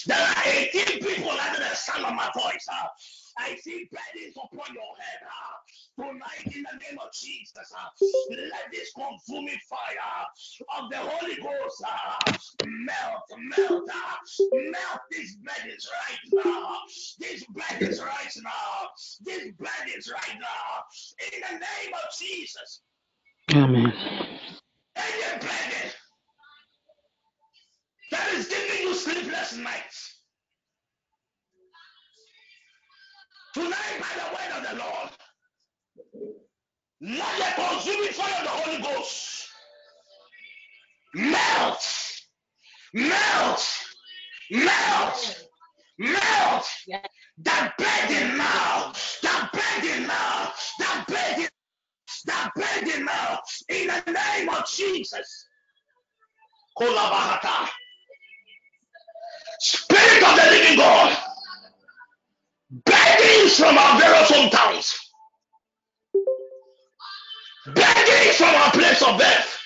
There 0.07 0.17
are 0.17 0.43
18 0.45 0.99
people 0.99 1.31
under 1.31 1.59
the 1.59 1.73
sound 1.75 2.05
of 2.05 2.13
my 2.13 2.29
voice. 2.35 2.67
uh, 2.71 2.87
I 3.39 3.55
see 3.55 3.89
burdens 3.91 4.37
upon 4.37 4.73
your 4.73 4.95
head. 4.99 5.19
Tonight, 5.97 6.53
in 6.53 6.63
the 6.63 6.77
name 6.77 6.99
of 7.01 7.13
Jesus, 7.13 7.73
let 8.29 8.71
this 8.71 8.91
consuming 8.93 9.57
fire 9.69 10.27
of 10.77 10.89
the 10.91 10.97
Holy 10.97 11.35
Ghost 11.35 11.83
uh, 11.87 12.33
melt, 12.65 13.23
melt, 13.57 13.89
uh, 13.89 14.45
melt 14.51 14.99
these 15.09 15.37
burdens 15.37 15.89
right 16.03 16.43
now. 16.45 16.77
These 17.19 17.45
burdens 17.45 18.01
right 18.01 18.35
now. 18.43 18.89
These 19.25 19.53
burdens 19.53 20.11
right 20.11 20.37
now. 20.37 20.83
In 21.33 21.41
the 21.41 21.59
name 21.59 21.93
of 21.93 22.17
Jesus. 22.19 22.81
Amen. 23.53 23.93
Any 24.97 25.39
burden 25.39 25.91
that 28.11 28.33
is 28.33 28.47
giving 28.47 28.81
you 28.81 28.93
sleepless 28.95 29.55
nights. 29.57 30.19
Tonight, 33.53 34.01
by 34.01 34.11
the 34.15 34.35
word 34.35 34.51
of 34.57 34.69
the 34.69 34.83
Lord, 34.83 35.09
let 37.05 37.55
the 37.55 37.63
consuming 37.63 38.13
fire 38.13 38.35
of 38.39 38.43
the 38.43 38.49
Holy 38.49 38.81
Ghost 38.81 39.47
melt, 41.13 41.85
melt, 42.93 43.77
melt, 44.51 45.45
melt. 45.99 46.67
That 47.37 47.73
burden 47.77 48.37
now, 48.37 48.93
that 49.23 49.49
burden 49.53 50.07
now, 50.07 50.51
that 50.79 51.05
burden, 51.07 51.49
that 52.25 52.51
burden 52.55 53.05
now, 53.05 53.39
in 53.69 53.87
the 53.87 54.11
name 54.11 54.49
of 54.49 54.67
Jesus. 54.67 55.47
Kolabahata. 56.77 57.69
Spirit 59.59 60.23
of 60.23 60.35
the 60.35 60.51
living 60.51 60.77
God, 60.77 61.17
burdens 62.85 63.57
from 63.57 63.77
our 63.77 63.99
various 63.99 64.31
hometowns, 64.31 64.97
burdens 67.65 68.35
from 68.35 68.55
our 68.55 68.71
place 68.71 69.01
of 69.01 69.17
birth, 69.17 69.57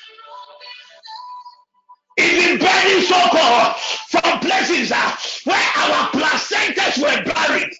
any 2.17 2.57
burning 2.57 3.01
so 3.01 3.15
called 3.29 3.75
from 4.09 4.39
places 4.39 4.91
uh, 4.91 5.15
where 5.43 5.69
our 5.77 6.09
placentas 6.09 7.01
were 7.01 7.33
buried. 7.33 7.73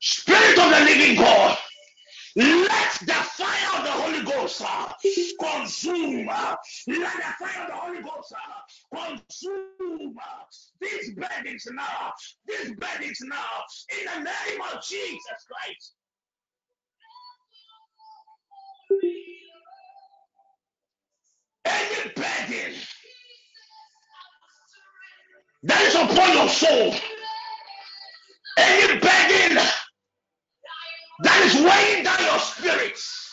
Spirit 0.00 0.58
of 0.58 0.70
the 0.70 0.80
living 0.84 1.16
God, 1.16 1.58
let 2.34 2.98
the 3.02 3.12
fire 3.12 3.78
of 3.78 3.84
the 3.84 3.90
Holy 3.90 4.24
Ghost 4.24 4.62
uh, 4.64 4.92
consume. 5.40 6.28
Uh, 6.28 6.56
let 6.88 7.16
the 7.16 7.44
fire 7.46 7.62
of 7.62 7.68
the 7.68 7.76
Holy 7.76 8.02
Ghost 8.02 8.32
uh, 8.32 8.96
consume 8.96 10.16
uh, 10.18 10.44
these 10.80 11.14
burdens 11.14 11.66
now. 11.72 12.12
These 12.48 12.72
burdens 12.74 13.18
now. 13.22 13.36
In 14.00 14.06
the 14.06 14.24
name 14.24 14.60
of 14.72 14.82
Jesus 14.82 15.46
Christ. 15.46 15.94
Any 21.64 22.10
burden 22.14 22.74
that 25.64 25.82
is 25.82 25.94
upon 25.94 26.32
your 26.34 26.48
soul, 26.48 26.94
any 28.58 28.98
burden 28.98 29.58
that 31.22 31.42
is 31.44 31.54
weighing 31.54 32.04
down 32.04 32.22
your 32.24 32.38
spirits, 32.40 33.30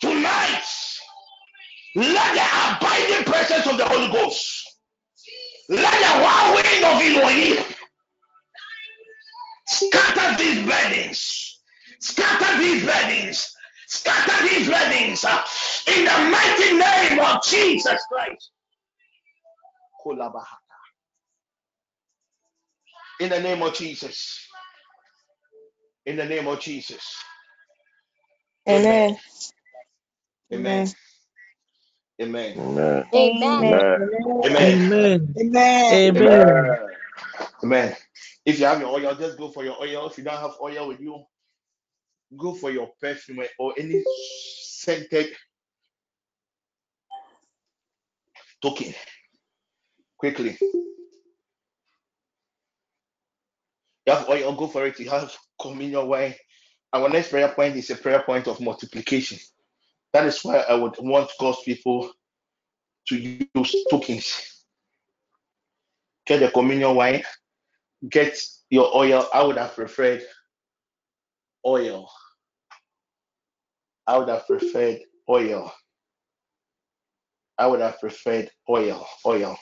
tonight, 0.00 0.64
let 1.96 2.34
the 2.34 2.76
abiding 2.76 3.24
presence 3.24 3.66
of 3.66 3.78
the 3.78 3.84
Holy 3.84 4.12
Ghost, 4.12 4.76
let 5.68 5.92
the 5.92 6.22
whirlwind 6.22 6.84
of 6.84 7.24
Elohim 7.24 7.64
scatter 9.66 10.36
these 10.42 10.66
burdens, 10.66 11.49
scatter 12.00 12.60
these 12.62 12.84
burdens, 12.84 13.54
scatter 13.88 14.48
these 14.48 14.68
burdens 14.68 15.24
uh, 15.24 15.42
in 15.96 16.04
the 16.04 16.30
mighty 16.30 16.78
name 16.78 17.20
of 17.20 17.42
Jesus 17.44 18.00
Christ. 18.12 18.50
In 23.20 23.30
the 23.30 23.40
name 23.40 23.62
of 23.62 23.74
Jesus. 23.74 24.46
In 26.06 26.16
the 26.16 26.26
name 26.26 26.48
of 26.48 26.60
Jesus. 26.60 27.16
Amen. 28.68 29.18
Amen. 30.52 30.92
Amen. 32.20 32.56
Amen. 32.60 33.06
Amen. 33.14 33.84
Amen. 34.44 34.80
Amen. 35.36 35.36
Amen. 35.36 35.36
Amen. 36.16 36.78
Amen. 37.64 37.96
If 38.46 38.58
you 38.60 38.66
have 38.66 38.80
your 38.80 38.90
oil, 38.90 39.14
just 39.16 39.38
go 39.38 39.50
for 39.50 39.64
your 39.64 39.80
oil. 39.82 40.08
If 40.08 40.18
you 40.18 40.24
don't 40.24 40.38
have 40.38 40.54
oil 40.62 40.88
with 40.88 41.00
you, 41.00 41.24
go 42.36 42.54
for 42.54 42.70
your 42.70 42.90
perfume 43.00 43.44
or 43.58 43.74
any 43.78 44.02
scented 44.62 45.28
token 48.62 48.94
quickly. 50.18 50.56
You 54.06 54.12
have 54.12 54.28
oil, 54.28 54.54
go 54.54 54.66
for 54.66 54.86
it. 54.86 54.98
You 54.98 55.10
have 55.10 55.34
communion 55.60 56.06
wine. 56.08 56.34
Our 56.92 57.08
next 57.08 57.30
prayer 57.30 57.48
point 57.48 57.76
is 57.76 57.90
a 57.90 57.96
prayer 57.96 58.22
point 58.22 58.48
of 58.48 58.60
multiplication. 58.60 59.38
That 60.12 60.26
is 60.26 60.42
why 60.42 60.58
I 60.58 60.74
would 60.74 60.96
want 60.98 61.30
God's 61.38 61.62
people 61.62 62.10
to 63.08 63.16
use 63.16 63.76
tokens. 63.90 64.64
Get 66.26 66.40
the 66.40 66.50
communion 66.50 66.94
wine, 66.94 67.22
get 68.08 68.40
your 68.68 68.94
oil. 68.94 69.28
I 69.32 69.42
would 69.42 69.56
have 69.56 69.74
preferred 69.74 70.22
oil. 71.66 72.10
I 74.06 74.18
would 74.18 74.28
have 74.28 74.46
preferred 74.46 75.00
oil. 75.28 75.72
I 77.58 77.66
would 77.66 77.80
have 77.80 78.00
preferred 78.00 78.50
oil. 78.68 79.06
Oil. 79.26 79.56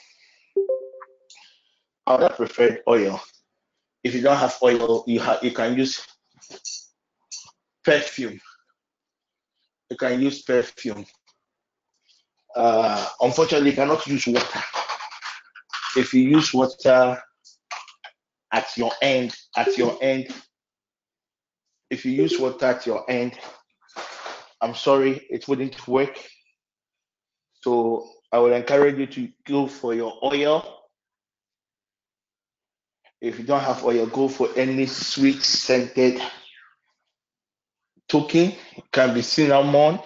I 2.07 2.13
would 2.13 2.23
have 2.23 2.35
preferred 2.37 2.81
oil. 2.87 3.21
If 4.03 4.15
you 4.15 4.21
don't 4.21 4.37
have 4.37 4.57
oil, 4.63 5.03
you 5.05 5.19
have 5.19 5.43
you 5.43 5.51
can 5.51 5.77
use 5.77 6.01
perfume. 7.83 8.39
You 9.89 9.97
can 9.97 10.21
use 10.21 10.41
perfume. 10.41 11.05
Uh, 12.55 13.07
unfortunately, 13.21 13.71
you 13.71 13.75
cannot 13.75 14.05
use 14.07 14.25
water. 14.27 14.63
If 15.95 16.13
you 16.13 16.21
use 16.21 16.53
water 16.53 17.21
at 18.51 18.77
your 18.77 18.91
end, 19.01 19.35
at 19.55 19.77
your 19.77 19.97
end, 20.01 20.33
if 21.89 22.05
you 22.05 22.11
use 22.11 22.39
water 22.39 22.67
at 22.67 22.85
your 22.85 23.09
end, 23.09 23.37
I'm 24.61 24.75
sorry, 24.75 25.25
it 25.29 25.47
wouldn't 25.47 25.87
work. 25.87 26.19
So 27.61 28.07
I 28.31 28.39
would 28.39 28.53
encourage 28.53 28.97
you 28.97 29.07
to 29.07 29.29
go 29.45 29.67
for 29.67 29.93
your 29.93 30.13
oil. 30.23 30.75
If 33.21 33.39
you 33.39 33.45
don't 33.45 33.61
have 33.61 33.83
oil, 33.83 34.05
go 34.05 34.27
for 34.27 34.49
any 34.55 34.85
sweet 34.85 35.41
scented 35.41 36.21
token. 38.07 38.53
It 38.77 38.91
can 38.91 39.13
be 39.13 39.21
cinnamon. 39.21 39.99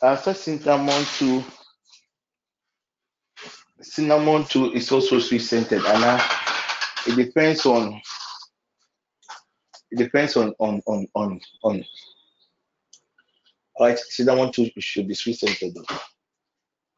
Uh, 0.00 0.16
so 0.16 0.32
cinnamon 0.32 1.04
too. 1.18 1.42
Cinnamon 3.80 4.44
too 4.44 4.72
is 4.72 4.90
also 4.92 5.18
sweet 5.18 5.40
scented, 5.40 5.84
and 5.84 6.04
uh, 6.04 6.22
it 7.06 7.16
depends 7.16 7.66
on. 7.66 8.00
It 9.94 9.98
depends 9.98 10.36
on 10.36 10.52
on 10.58 10.82
on 10.86 11.06
on 11.14 11.40
on. 11.62 11.84
All 13.76 13.86
right, 13.86 13.96
cinnamon 13.96 14.50
too 14.50 14.68
should 14.78 15.06
be 15.06 15.14
sweet 15.14 15.38
scented 15.38 15.72
though. 15.72 15.96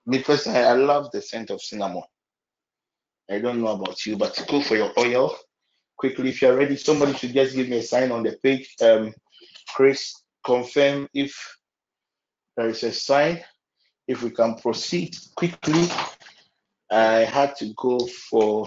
Me 0.07 0.23
personally, 0.23 0.61
I 0.61 0.73
love 0.73 1.11
the 1.11 1.21
scent 1.21 1.51
of 1.51 1.61
cinnamon. 1.61 2.05
I 3.31 3.39
don't 3.39 3.61
know 3.61 3.69
about 3.69 4.07
you, 4.07 4.17
but 4.17 4.43
go 4.49 4.63
for 4.63 4.77
your 4.77 4.95
oil 4.99 5.37
quickly. 5.99 6.31
If 6.31 6.41
you're 6.41 6.57
ready, 6.57 6.75
somebody 6.77 7.13
should 7.13 7.35
just 7.35 7.55
give 7.55 7.69
me 7.69 7.77
a 7.77 7.83
sign 7.83 8.11
on 8.13 8.23
the 8.23 8.39
page. 8.43 8.75
Um, 8.81 9.13
Chris, 9.75 10.15
confirm 10.43 11.07
if 11.13 11.37
there 12.57 12.71
is 12.71 12.83
a 12.83 12.93
sign. 12.93 13.45
If 14.09 14.23
we 14.23 14.31
can 14.31 14.55
proceed 14.55 15.15
quickly, 15.35 15.87
I 16.91 17.25
had 17.25 17.57
to 17.57 17.75
go 17.77 17.99
for 18.31 18.67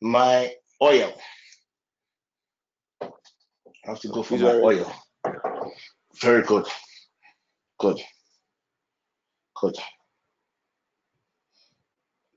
my 0.00 0.54
oil. 0.80 1.12
I 3.88 3.92
have 3.92 4.00
to 4.00 4.08
go 4.08 4.22
for 4.22 4.36
my 4.36 4.52
oil. 4.52 4.92
Very 6.20 6.42
good. 6.42 6.66
Good. 7.78 7.98
Good. 9.56 9.76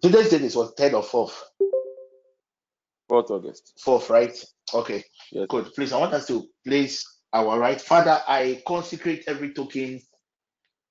Today's 0.02 0.30
date 0.30 0.44
is 0.44 0.56
what, 0.56 0.78
third 0.78 0.94
or 0.94 1.04
fourth? 1.04 1.44
Fourth 3.10 3.32
August. 3.32 3.74
Fourth, 3.84 4.10
right? 4.10 4.34
Okay, 4.74 5.04
Yes. 5.34 5.48
good. 5.50 5.66
Please, 5.76 5.92
I 5.92 6.00
want 6.00 6.14
us 6.14 6.26
to 6.28 6.48
place 6.66 7.06
our 7.34 7.60
right. 7.60 7.82
Father, 7.82 8.22
I 8.26 8.62
consecrate 8.66 9.26
every 9.28 9.54
token 9.54 10.00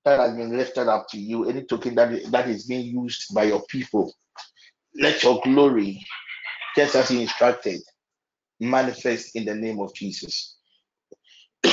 that 0.05 0.19
has 0.19 0.35
been 0.35 0.55
lifted 0.55 0.87
up 0.87 1.07
to 1.09 1.17
you, 1.17 1.49
any 1.49 1.63
token 1.63 1.95
that 1.95 2.31
that 2.31 2.47
is 2.47 2.67
being 2.67 2.85
used 3.01 3.33
by 3.33 3.45
your 3.45 3.63
people. 3.65 4.13
Let 4.93 5.23
your 5.23 5.41
glory, 5.43 6.05
just 6.75 6.95
as 6.95 7.09
you 7.09 7.21
instructed, 7.21 7.81
manifest 8.61 9.35
in 9.35 9.43
the 9.45 9.55
name 9.55 9.79
of 9.79 9.93
Jesus. 9.93 10.57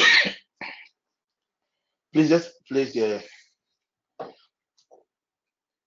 Please 2.12 2.28
just 2.28 2.51
place 2.66 2.93
the 2.94 3.23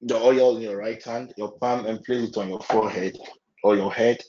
the 0.04 0.16
oil 0.16 0.56
in 0.58 0.64
your 0.64 0.78
right 0.78 1.04
hand, 1.04 1.34
your 1.38 1.52
palm, 1.60 1.86
and 1.86 2.04
place 2.04 2.30
it 2.30 2.38
on 2.38 2.50
your 2.50 2.62
forehead 2.62 3.16
or 3.64 3.76
your 3.76 3.92
head. 3.92 4.20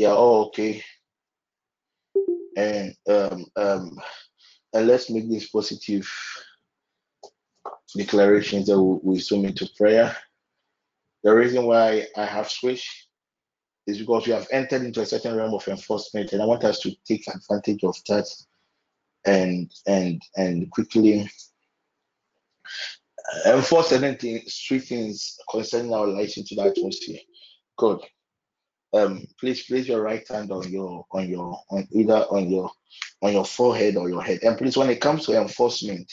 Are 0.00 0.14
all 0.14 0.46
okay. 0.46 0.82
And 2.56 2.94
um 3.08 3.44
um 3.56 3.98
and 4.72 4.86
let's 4.86 5.10
make 5.10 5.28
these 5.28 5.50
positive 5.50 6.08
declarations 7.96 8.66
that 8.66 8.80
we, 8.80 8.98
we 9.02 9.18
zoom 9.20 9.44
into 9.44 9.68
prayer. 9.76 10.16
The 11.22 11.34
reason 11.34 11.66
why 11.66 12.06
I 12.16 12.24
have 12.24 12.50
switched 12.50 13.01
is 13.86 13.98
because 13.98 14.26
we 14.26 14.32
have 14.32 14.46
entered 14.50 14.82
into 14.82 15.00
a 15.00 15.06
certain 15.06 15.36
realm 15.36 15.54
of 15.54 15.66
enforcement, 15.68 16.32
and 16.32 16.42
I 16.42 16.46
want 16.46 16.64
us 16.64 16.80
to 16.80 16.92
take 17.06 17.26
advantage 17.28 17.82
of 17.84 17.96
that 18.08 18.26
and 19.24 19.70
and 19.86 20.20
and 20.36 20.70
quickly 20.70 21.28
uh, 23.46 23.52
enforce 23.54 23.88
certain 23.88 24.16
things, 24.16 24.64
things 24.68 25.38
concerning 25.50 25.92
our 25.92 26.06
lives 26.06 26.36
into 26.36 26.54
the 26.54 26.62
atmosphere. 26.62 27.20
Good. 27.76 28.00
Um, 28.94 29.26
please 29.40 29.64
place 29.64 29.88
your 29.88 30.02
right 30.02 30.26
hand 30.28 30.52
on 30.52 30.70
your 30.70 31.06
on 31.12 31.28
your 31.28 31.58
on 31.70 31.88
either 31.92 32.24
on 32.30 32.50
your 32.50 32.70
on 33.22 33.32
your 33.32 33.44
forehead 33.44 33.96
or 33.96 34.08
your 34.08 34.22
head. 34.22 34.40
And 34.42 34.58
please, 34.58 34.76
when 34.76 34.90
it 34.90 35.00
comes 35.00 35.26
to 35.26 35.40
enforcement, 35.40 36.12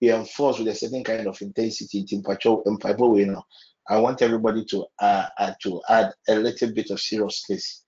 be 0.00 0.10
enforced 0.10 0.60
with 0.60 0.68
a 0.68 0.74
certain 0.74 1.02
kind 1.02 1.26
of 1.26 1.40
intensity. 1.42 2.06
In 2.12 2.22
patrol, 2.22 2.62
in 2.66 2.76
patrol, 2.76 3.18
you 3.18 3.26
know, 3.26 3.42
I 3.88 3.98
want 3.98 4.22
everybody 4.22 4.64
to 4.66 4.86
uh, 5.00 5.26
uh 5.38 5.52
to 5.62 5.82
add 5.88 6.12
a 6.28 6.36
little 6.36 6.72
bit 6.72 6.90
of 6.90 7.00
seriousness 7.00 7.84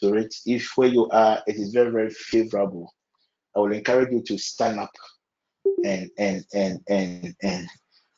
to 0.00 0.14
it. 0.14 0.34
If 0.44 0.72
where 0.76 0.88
you 0.88 1.08
are, 1.10 1.42
it 1.46 1.56
is 1.56 1.72
very 1.72 1.90
very 1.90 2.10
favorable. 2.10 2.92
I 3.54 3.60
will 3.60 3.72
encourage 3.72 4.12
you 4.12 4.22
to 4.22 4.38
stand 4.38 4.80
up 4.80 4.90
and 5.84 6.10
and 6.18 6.44
and 6.52 6.80
and 6.88 7.34
and 7.42 7.68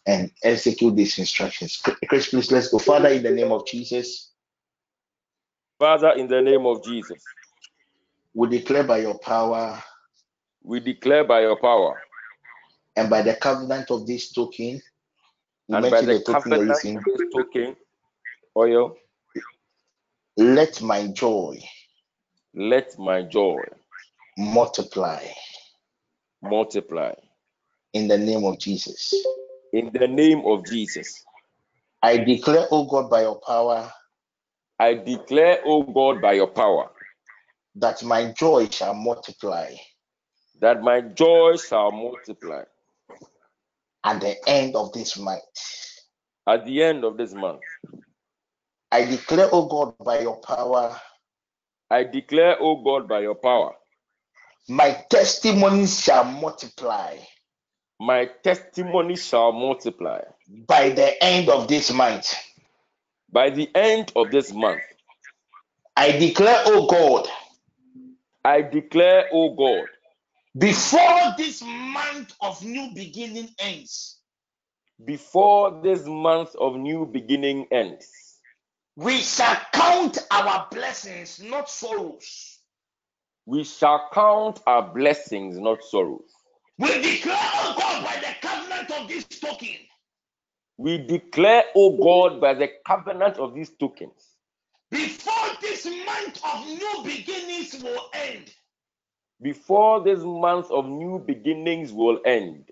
and 0.06 0.30
execute 0.42 0.96
these 0.96 1.18
instructions. 1.18 1.82
Chris, 2.08 2.30
please 2.30 2.50
let's 2.50 2.68
go. 2.68 2.78
Father, 2.78 3.10
in 3.10 3.22
the 3.22 3.30
name 3.30 3.52
of 3.52 3.66
Jesus. 3.66 4.32
Father, 5.78 6.12
in 6.12 6.26
the 6.26 6.40
name 6.40 6.66
of 6.66 6.82
Jesus. 6.82 7.22
We 8.34 8.48
declare 8.48 8.84
by 8.84 8.98
your 8.98 9.18
power. 9.18 9.82
We 10.62 10.80
declare 10.80 11.24
by 11.24 11.42
your 11.42 11.58
power. 11.58 12.00
And 12.96 13.10
by 13.10 13.22
the 13.22 13.34
covenant 13.34 13.90
of 13.90 14.06
this 14.06 14.32
token. 14.32 14.80
And 15.70 15.90
by 15.90 16.00
the, 16.00 16.22
covenant 16.24 16.70
of 16.70 17.04
this 17.04 17.20
token, 17.32 17.76
oil. 18.56 18.96
Let 20.36 20.80
my 20.80 21.08
joy. 21.08 21.58
Let 22.54 22.98
my 22.98 23.22
joy 23.22 23.62
multiply. 24.38 25.24
Multiply. 26.42 27.12
In 27.92 28.08
the 28.08 28.16
name 28.16 28.44
of 28.44 28.58
Jesus. 28.58 29.14
In 29.72 29.90
the 29.92 30.08
name 30.08 30.42
of 30.46 30.64
Jesus. 30.64 31.24
I 32.02 32.18
declare, 32.18 32.66
O 32.70 32.84
God, 32.84 33.10
by 33.10 33.22
your 33.22 33.40
power. 33.40 33.90
I 34.78 34.94
declare, 34.94 35.58
O 35.66 35.82
God, 35.82 36.22
by 36.22 36.34
your 36.34 36.46
power. 36.46 36.90
That 37.74 38.02
my 38.02 38.32
joy 38.32 38.68
shall 38.70 38.94
multiply. 38.94 39.74
That 40.60 40.80
my 40.82 41.00
joy 41.00 41.56
shall 41.56 41.90
multiply. 41.90 42.62
At 44.04 44.20
the 44.20 44.36
end 44.48 44.76
of 44.76 44.92
this 44.92 45.18
month. 45.18 45.42
At 46.48 46.66
the 46.66 46.82
end 46.82 47.04
of 47.04 47.16
this 47.18 47.34
month. 47.34 47.62
I 48.92 49.04
declare, 49.04 49.48
O 49.52 49.66
God, 49.66 49.94
by 50.04 50.20
your 50.20 50.38
power. 50.40 50.96
I 51.90 52.04
declare, 52.04 52.56
O 52.60 52.82
God, 52.82 53.08
by 53.08 53.20
your 53.20 53.36
power. 53.36 53.74
My 54.68 54.92
testimonies 55.10 56.00
shall 56.02 56.24
multiply 56.24 57.18
my 58.00 58.26
testimony 58.44 59.16
shall 59.16 59.52
multiply 59.52 60.20
by 60.68 60.90
the 60.90 61.22
end 61.24 61.48
of 61.48 61.68
this 61.68 61.92
month. 61.92 62.34
By 63.32 63.50
the 63.50 63.70
end 63.74 64.12
of 64.16 64.30
this 64.30 64.52
month, 64.52 64.82
I 65.96 66.12
declare, 66.12 66.62
O 66.66 66.86
God, 66.86 67.28
I 68.44 68.62
declare, 68.62 69.26
O 69.32 69.54
God, 69.54 69.86
before 70.58 71.34
this 71.36 71.62
month 71.62 72.34
of 72.40 72.62
new 72.64 72.90
beginning 72.94 73.48
ends, 73.60 74.18
before 75.04 75.80
this 75.82 76.04
month 76.04 76.54
of 76.60 76.76
new 76.76 77.06
beginning 77.06 77.66
ends, 77.70 78.10
we 78.96 79.18
shall 79.18 79.56
count 79.72 80.18
our 80.30 80.66
blessings, 80.70 81.40
not 81.40 81.70
sorrows. 81.70 82.58
We 83.46 83.64
shall 83.64 84.08
count 84.12 84.60
our 84.66 84.92
blessings, 84.92 85.58
not 85.58 85.82
sorrows. 85.84 86.30
We 86.78 86.88
declare, 87.00 87.50
O 87.54 87.74
God, 87.78 88.04
by 88.04 88.20
the 88.20 88.46
covenant 88.46 88.90
of 88.90 89.08
this 89.08 89.24
token. 89.24 89.76
We 90.78 90.98
declare, 90.98 91.64
oh 91.74 91.98
God, 91.98 92.40
by 92.40 92.54
the 92.54 92.70
covenant 92.86 93.38
of 93.38 93.52
these 93.52 93.70
tokens. 93.80 94.36
Before 94.92 95.48
this 95.60 95.84
month 95.84 96.40
of 96.44 96.66
new 96.66 97.02
beginnings 97.04 97.82
will 97.82 98.08
end. 98.14 98.54
Before 99.42 100.02
this 100.02 100.20
month 100.20 100.70
of 100.70 100.86
new 100.86 101.18
beginnings 101.20 101.92
will 101.92 102.20
end. 102.24 102.70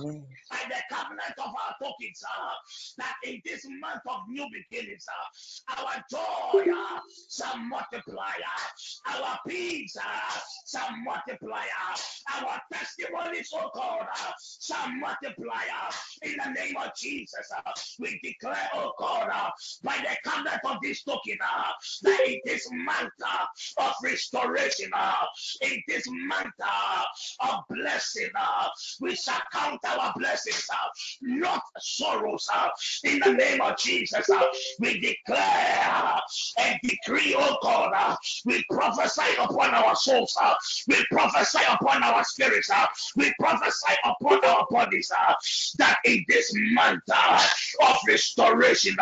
by 0.50 0.58
the 0.68 0.94
covenant 0.94 1.34
of 1.38 1.46
our 1.46 1.74
tokens, 1.82 2.22
uh, 2.24 2.50
that 2.98 3.14
in 3.24 3.40
this 3.44 3.66
month 3.80 4.02
of 4.08 4.20
new 4.28 4.46
beginnings, 4.52 5.06
our 5.76 6.04
joy 6.10 6.64
shall 7.30 7.56
multiply, 7.58 8.32
our 9.14 9.38
peace 9.46 9.96
shall 10.70 10.96
multiply, 11.04 11.64
our 12.34 12.60
testimonies, 12.72 13.50
oh 13.54 13.70
God, 13.74 14.06
shall 14.60 14.88
multiply 14.90 15.62
in 16.22 16.34
the 16.44 16.50
name 16.50 16.76
of 16.76 16.90
Jesus. 16.96 17.50
we 17.98 18.18
declare, 18.22 18.68
oh 18.74 18.92
God, 18.98 19.30
by 19.82 19.96
the 19.98 20.30
covenant 20.30 20.60
of 20.64 20.76
this 20.82 21.02
token, 21.02 21.38
that 22.02 22.20
in 22.26 22.40
this 22.44 22.68
month 22.72 22.97
of 23.78 23.92
restoration, 24.02 24.90
in 25.62 25.82
this 25.88 26.06
uh, 26.64 27.02
of 27.40 27.60
blessing, 27.70 28.28
we 29.00 29.14
shall 29.14 29.40
count 29.52 29.80
our 29.86 30.12
blessings, 30.16 30.66
not 31.22 31.62
sorrows. 31.78 32.48
In 33.04 33.20
the 33.20 33.32
name 33.32 33.60
of 33.60 33.76
Jesus, 33.78 34.28
we 34.80 35.00
declare 35.00 36.20
and 36.58 36.78
decree, 36.82 37.34
oh 37.38 37.58
God, 37.62 38.16
we 38.44 38.64
prophesy 38.70 39.36
upon 39.38 39.74
our 39.74 39.94
souls, 39.96 40.36
we 40.88 40.96
prophesy 41.10 41.64
upon 41.70 42.02
our 42.02 42.24
spirits, 42.24 42.70
we 43.16 43.32
prophesy 43.38 43.94
upon 44.04 44.44
our 44.44 44.66
bodies 44.70 45.10
that 45.78 45.98
in 46.04 46.24
this 46.28 46.52
uh, 47.12 47.46
of 47.82 47.96
restoration, 48.06 48.96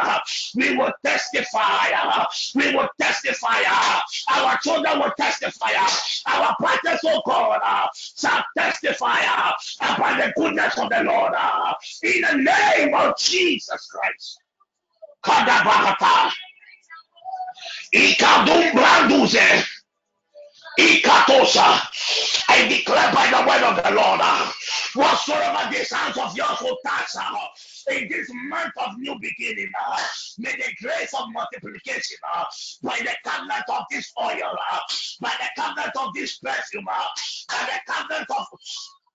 we 0.54 0.76
will 0.76 0.92
testify, 1.04 2.24
we 2.54 2.74
will 2.74 2.88
testify, 3.00 3.62
our 4.34 4.58
children 4.58 4.98
will 4.98 5.12
testify, 5.18 5.70
our 6.26 6.56
partners, 6.60 7.00
oh 7.04 7.22
God, 7.26 7.60
shall 7.94 8.44
testify 8.56 9.20
about 9.80 10.18
the 10.18 10.32
goodness 10.36 10.78
of 10.78 10.88
the 10.90 11.02
Lord 11.04 11.32
in 12.02 12.22
the 12.22 12.36
name 12.36 12.94
of 12.94 13.16
Jesus 13.18 13.88
Christ. 13.90 14.38
Kadabahata. 15.24 16.32
Ikadum 17.94 18.72
branduze. 18.72 19.64
Ikatosa. 20.78 21.80
I 22.48 22.68
declare 22.68 23.12
by 23.12 23.26
the 23.30 23.42
word 23.48 23.62
of 23.62 23.82
the 23.82 23.90
Lord, 23.92 24.20
whatsoever 24.94 25.70
the 25.72 25.96
hands 25.96 26.18
of 26.18 26.36
yours 26.36 26.58
will 26.60 26.78
touch 26.86 27.16
in 27.88 28.08
this 28.08 28.28
month 28.48 28.72
of 28.78 28.98
new 28.98 29.16
beginning, 29.20 29.70
uh, 29.88 29.98
may 30.38 30.52
the 30.52 30.72
grace 30.80 31.14
of 31.14 31.26
multiplication, 31.32 32.16
uh, 32.34 32.44
by 32.82 32.98
the 32.98 33.14
covenant 33.24 33.64
of 33.68 33.84
this 33.90 34.12
oil, 34.20 34.56
uh, 34.72 34.78
by 35.20 35.32
the 35.38 35.62
covenant 35.62 35.92
of 35.98 36.12
this 36.14 36.38
perfume, 36.38 36.84
by 36.84 37.06
the 37.48 37.92
covenant 37.92 38.26
of 38.30 38.46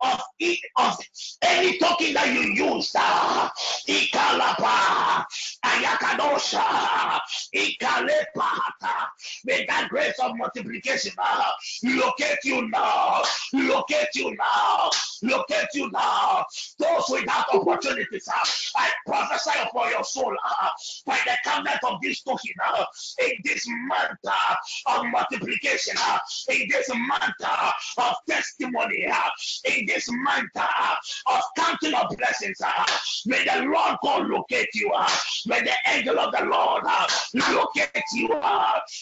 of 0.01 0.21
it 0.39 0.59
of 0.77 0.97
any 1.41 1.77
token 1.77 2.13
that 2.13 2.33
you 2.33 2.65
use, 2.65 2.93
uh, 2.97 3.49
ikalapa, 3.87 5.25
ayakadosha, 5.63 7.19
ikalepata. 7.55 9.07
May 9.45 9.65
that 9.67 9.89
grace 9.89 10.19
of 10.19 10.35
multiplication 10.37 11.13
uh, 11.17 11.43
locate 11.83 12.39
you 12.43 12.69
now, 12.69 13.23
locate 13.53 14.07
you 14.15 14.35
now, 14.35 14.89
locate 15.21 15.67
you 15.73 15.89
now. 15.91 16.45
Those 16.79 17.03
without 17.09 17.45
opportunities, 17.53 18.27
uh, 18.27 18.45
I 18.77 18.89
prophesy 19.05 19.59
for 19.71 19.87
your 19.89 20.03
soul 20.03 20.33
uh, 20.33 20.67
by 21.05 21.19
the 21.25 21.37
covenant 21.43 21.79
of 21.83 21.99
this 22.01 22.21
token 22.21 22.51
uh, 22.65 22.85
in 23.19 23.31
this 23.43 23.65
month 23.87 24.19
uh, 24.27 24.55
of 24.87 25.05
multiplication, 25.11 25.95
uh, 25.99 26.17
in 26.49 26.67
this 26.69 26.89
month 26.89 27.35
uh, 27.43 27.71
of 27.99 28.15
testimony, 28.29 29.07
uh, 29.11 29.29
in 29.65 29.85
this 29.93 30.07
month 30.11 30.49
uh, 30.55 30.95
of 31.27 31.41
counting 31.57 31.93
of 31.93 32.15
blessings. 32.17 32.59
Uh, 32.63 32.85
may 33.25 33.43
the 33.43 33.65
Lord 33.65 33.97
God 34.03 34.27
locate 34.27 34.69
you. 34.73 34.91
Uh, 34.95 35.09
may 35.47 35.61
the 35.61 35.73
angel 35.87 36.19
of 36.19 36.31
the 36.31 36.45
Lord 36.45 36.83
locate 37.33 38.03
you. 38.13 38.27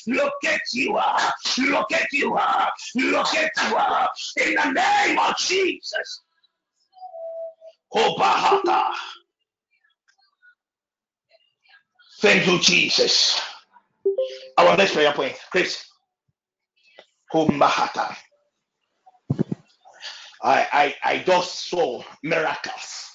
Locate 0.07 0.61
you. 0.73 0.93
Locate 0.93 2.07
you. 2.13 2.33
Locate 2.95 3.49
you. 3.57 3.77
In 4.45 4.55
the 4.55 4.71
name 4.71 5.19
of 5.19 5.37
Jesus. 5.37 6.21
Obahata. 7.93 8.91
Thank 12.21 12.47
you, 12.47 12.59
Jesus. 12.59 13.39
Our 14.57 14.75
next 14.75 14.93
prayer 14.93 15.13
point, 15.13 15.35
Chris. 15.51 15.85
Kumbahata. 17.33 18.15
I, 20.41 20.67
I, 20.71 21.13
I 21.13 21.17
just 21.19 21.69
saw 21.69 22.01
miracles. 22.23 23.09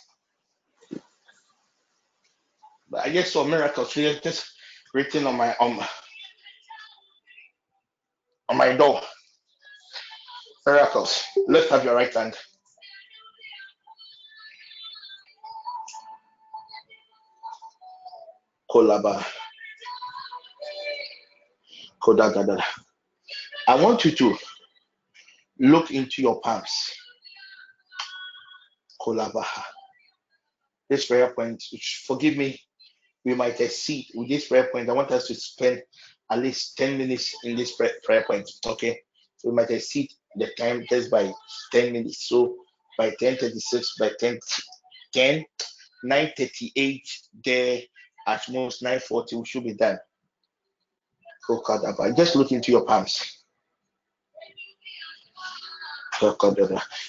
I 2.96 3.10
just 3.10 3.32
saw 3.32 3.44
miracles 3.44 3.94
just 3.94 4.46
written 4.92 5.26
on 5.26 5.36
my 5.36 5.54
on, 5.58 5.80
on 8.48 8.56
my 8.56 8.76
door. 8.76 9.00
Miracles. 10.66 11.24
Lift 11.48 11.72
up 11.72 11.84
your 11.84 11.94
right 11.94 12.12
hand. 12.12 12.36
Kolaba. 18.70 19.24
I 23.66 23.74
want 23.82 24.04
you 24.04 24.10
to 24.12 24.36
look 25.58 25.90
into 25.90 26.22
your 26.22 26.40
palms. 26.40 26.70
Kolabaha. 29.04 29.62
This 30.88 31.06
prayer 31.06 31.32
point, 31.34 31.62
forgive 32.06 32.36
me 32.36 32.60
we 33.24 33.34
might 33.34 33.60
exceed 33.60 34.06
with 34.14 34.28
this 34.28 34.48
prayer 34.48 34.68
point. 34.70 34.88
I 34.88 34.92
want 34.92 35.10
us 35.10 35.26
to 35.28 35.34
spend 35.34 35.82
at 36.30 36.38
least 36.38 36.76
10 36.76 36.98
minutes 36.98 37.34
in 37.44 37.56
this 37.56 37.74
prayer, 37.76 38.24
point. 38.26 38.50
Okay. 38.66 39.00
We 39.44 39.52
might 39.52 39.70
exceed 39.70 40.10
the 40.36 40.48
time 40.58 40.84
just 40.88 41.10
by 41.10 41.32
10 41.72 41.92
minutes. 41.92 42.28
So 42.28 42.56
by 42.98 43.06
1036, 43.06 43.96
by 43.98 44.10
10, 44.18 44.38
10 45.12 45.44
938, 46.04 47.08
there 47.44 47.80
at 48.26 48.48
most 48.50 48.82
940, 48.82 49.36
we 49.36 49.44
should 49.46 49.64
be 49.64 49.74
done. 49.74 49.98
Just 52.16 52.36
look 52.36 52.52
into 52.52 52.72
your 52.72 52.84
palms. 52.84 53.43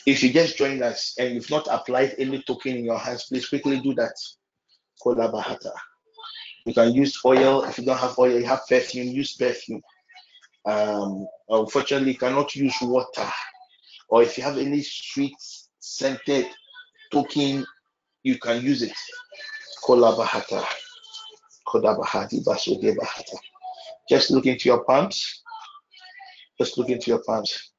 If 0.05 0.23
you 0.23 0.33
just 0.33 0.57
joined 0.57 0.83
us 0.83 1.15
and 1.19 1.35
you've 1.35 1.49
not 1.49 1.67
applied 1.69 2.15
any 2.17 2.41
token 2.43 2.77
in 2.77 2.85
your 2.85 2.97
hands, 2.97 3.25
please 3.25 3.47
quickly 3.47 3.79
do 3.79 3.93
that. 3.95 4.15
Kolabahata. 5.03 5.71
You 6.65 6.73
can 6.73 6.93
use 6.93 7.19
oil. 7.23 7.63
If 7.63 7.77
you 7.77 7.85
don't 7.85 7.97
have 7.97 8.17
oil, 8.17 8.39
you 8.39 8.45
have 8.45 8.61
perfume, 8.67 9.07
use 9.07 9.35
perfume. 9.35 9.81
Um, 10.65 11.27
unfortunately, 11.47 12.13
you 12.13 12.17
cannot 12.17 12.55
use 12.55 12.75
water. 12.81 13.29
Or 14.09 14.23
if 14.23 14.37
you 14.37 14.43
have 14.43 14.57
any 14.57 14.81
sweet 14.81 15.35
scented 15.79 16.47
token, 17.11 17.65
you 18.23 18.39
can 18.39 18.61
use 18.63 18.81
it. 18.81 18.93
Just 24.09 24.31
look 24.31 24.45
into 24.45 24.69
your 24.69 24.83
palms. 24.83 25.43
Just 26.57 26.77
look 26.77 26.89
into 26.89 27.11
your 27.11 27.23
palms. 27.23 27.71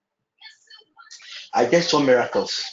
I 1.57 1.66
just 1.66 1.91
saw 1.91 2.01
miracles. 2.01 2.65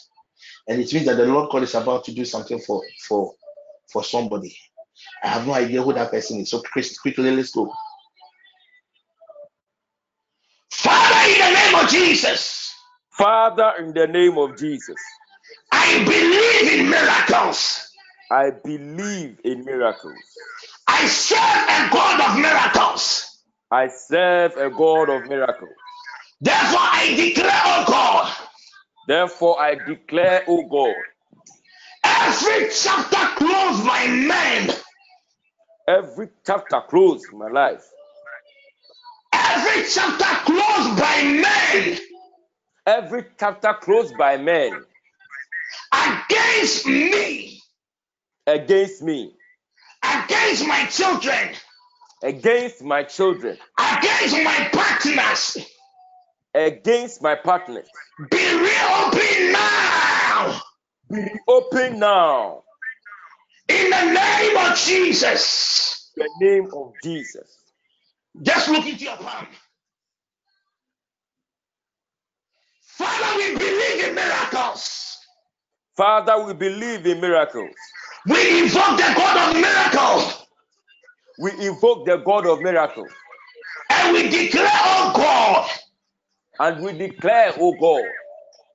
And 0.67 0.81
it 0.81 0.93
means 0.93 1.07
that 1.07 1.17
the 1.17 1.27
Lord 1.27 1.51
God 1.51 1.63
is 1.63 1.75
about 1.75 2.05
to 2.05 2.13
do 2.13 2.25
something 2.25 2.59
for 2.59 2.81
for 3.07 3.33
for 3.91 4.03
somebody. 4.03 4.55
I 5.23 5.29
have 5.29 5.47
no 5.47 5.53
idea 5.53 5.81
who 5.83 5.93
that 5.93 6.11
person 6.11 6.41
is. 6.41 6.51
So 6.51 6.61
Chris, 6.61 6.99
quickly, 6.99 7.31
let's 7.35 7.51
go. 7.51 7.71
Father, 10.71 11.31
in 11.31 11.39
the 11.39 11.59
name 11.59 11.75
of 11.85 11.91
Jesus. 11.91 12.73
Father, 13.17 13.73
in 13.79 13.93
the 13.93 14.07
name 14.07 14.37
of 14.37 14.57
Jesus. 14.57 14.97
I 15.71 16.03
believe 16.05 16.81
in 16.81 16.89
miracles. 16.89 17.89
I 18.31 18.51
believe 18.51 19.39
in 19.45 19.65
miracles. 19.65 20.15
I 20.87 21.07
serve 21.07 21.39
a 21.39 21.89
God 21.93 22.21
of 22.21 22.39
miracles. 22.41 23.39
I 23.71 23.87
serve 23.89 24.53
a 24.57 24.69
God 24.71 25.09
of 25.09 25.27
miracles. 25.29 25.71
Therefore, 26.41 26.79
I 26.81 27.15
declare, 27.17 27.61
oh 27.65 27.85
God. 27.87 28.42
Therefore, 29.07 29.61
I 29.61 29.75
declare, 29.75 30.43
oh 30.47 30.63
God. 30.67 31.05
Every 32.05 32.69
chapter 32.69 33.17
closed 33.37 33.85
by 33.85 34.07
men. 34.07 34.71
Every 35.87 36.29
chapter 36.45 36.81
closed 36.89 37.33
my 37.33 37.49
life. 37.49 37.85
Every 39.33 39.85
chapter 39.89 40.25
closed 40.45 40.99
by 40.99 41.43
men. 41.43 41.99
Every 42.87 43.25
chapter 43.39 43.73
closed 43.81 44.17
by 44.17 44.37
men. 44.37 44.85
Against 45.93 46.87
me. 46.87 47.61
Against 48.47 49.01
me. 49.03 49.33
Against 50.03 50.67
my 50.67 50.85
children. 50.87 51.49
Against 52.23 52.83
my 52.83 53.03
children. 53.03 53.57
Against 53.79 54.35
my 54.43 54.69
partners. 54.73 55.57
Against 56.55 57.21
my 57.21 57.35
partners. 57.35 57.87
Be 58.29 58.37
reopened 58.37 59.53
now. 59.53 60.61
Be 61.11 61.25
open 61.47 61.99
now. 61.99 62.63
In 63.69 63.89
the 63.89 64.05
name 64.13 64.57
of 64.57 64.77
Jesus. 64.77 66.11
In 66.17 66.25
the 66.39 66.45
name 66.45 66.69
of 66.75 66.93
Jesus. 67.03 67.57
Just 68.41 68.69
look 68.69 68.85
into 68.85 69.05
your 69.05 69.17
palm. 69.17 69.47
Father, 72.83 73.37
we 73.37 73.57
believe 73.57 74.05
in 74.09 74.15
miracles. 74.15 75.17
Father, 75.97 76.45
we 76.45 76.53
believe 76.53 77.05
in 77.05 77.21
miracles. 77.21 77.75
We 78.27 78.63
invoke 78.63 78.97
the 78.97 79.13
God 79.15 79.55
of 79.55 79.61
miracles. 79.61 80.47
We 81.39 81.51
invoke 81.67 82.05
the 82.05 82.17
God 82.17 82.47
of 82.47 82.61
miracles. 82.61 83.11
And 83.89 84.13
we 84.13 84.29
declare, 84.29 84.69
oh 84.71 85.13
God. 85.15 85.69
And 86.59 86.83
we 86.83 86.93
declare, 86.93 87.53
oh 87.59 87.73
God. 87.73 88.09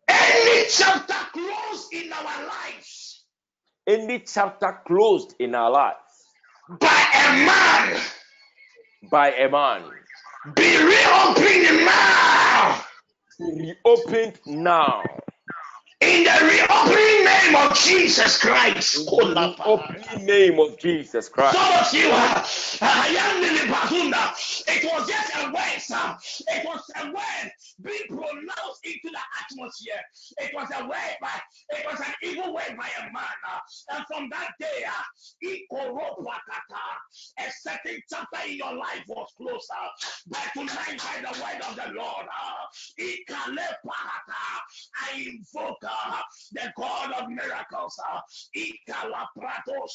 Any 0.08 0.66
chapter 0.70 1.14
closed 1.32 1.92
in 1.92 2.12
our 2.12 2.46
lives. 2.46 3.24
Any 3.86 4.20
chapter 4.20 4.80
closed 4.86 5.34
in 5.38 5.54
our 5.54 5.70
lives. 5.70 5.96
By 6.80 7.06
a 7.14 7.46
man. 7.46 8.00
By 9.10 9.32
a 9.32 9.48
man. 9.50 9.82
Be 10.54 10.76
reopened 10.76 11.84
now. 11.86 12.84
Be 13.38 13.74
reopened 13.84 14.40
now. 14.46 15.02
In 16.18 16.24
the 16.24 16.30
reopening 16.50 17.24
name 17.24 17.54
of 17.54 17.78
Jesus 17.78 18.38
Christ. 18.38 18.98
In 18.98 19.04
the 19.04 19.54
reopening 19.56 20.26
name 20.26 20.58
of 20.58 20.76
Jesus 20.76 21.28
Christ. 21.28 21.56
Some 21.56 21.72
of 21.74 21.94
you, 21.94 22.10
uh, 22.10 22.44
uh 22.82 23.04
it 24.70 24.84
was 24.84 25.08
just 25.08 25.32
a 25.36 25.46
word, 25.52 25.78
sir. 25.78 26.16
It 26.48 26.64
was 26.66 26.82
a 26.96 27.06
word 27.06 27.52
being 27.82 28.08
pronounced 28.08 28.84
into 28.84 29.10
the 29.10 29.20
atmosphere. 29.42 30.02
It 30.38 30.50
was 30.54 30.68
a 30.76 30.82
word, 30.88 31.16
but 31.20 31.40
it 31.70 31.86
was 31.88 32.00
an 32.00 32.14
evil 32.24 32.52
word 32.52 32.76
by 32.76 32.90
a 32.98 33.02
man. 33.12 33.38
Uh, 33.48 33.60
and 33.94 34.04
from 34.08 34.28
that 34.30 34.54
day, 34.58 34.84
uh, 34.86 34.90
uh 34.90 35.88
a 37.38 37.52
certain 37.62 38.02
chapter 38.10 38.48
in 38.48 38.56
your 38.56 38.74
life 38.74 39.04
was 39.06 39.28
closer. 39.36 39.84
But 40.26 40.50
tonight, 40.54 40.98
by 40.98 41.20
the 41.22 41.40
word 41.40 41.62
of 41.68 41.76
the 41.76 41.92
Lord, 41.94 42.26
I 45.00 45.12
invoke 45.14 45.78
the 46.52 46.72
God 46.76 47.12
of 47.12 47.28
miracles, 47.28 47.98
uh, 48.10 48.20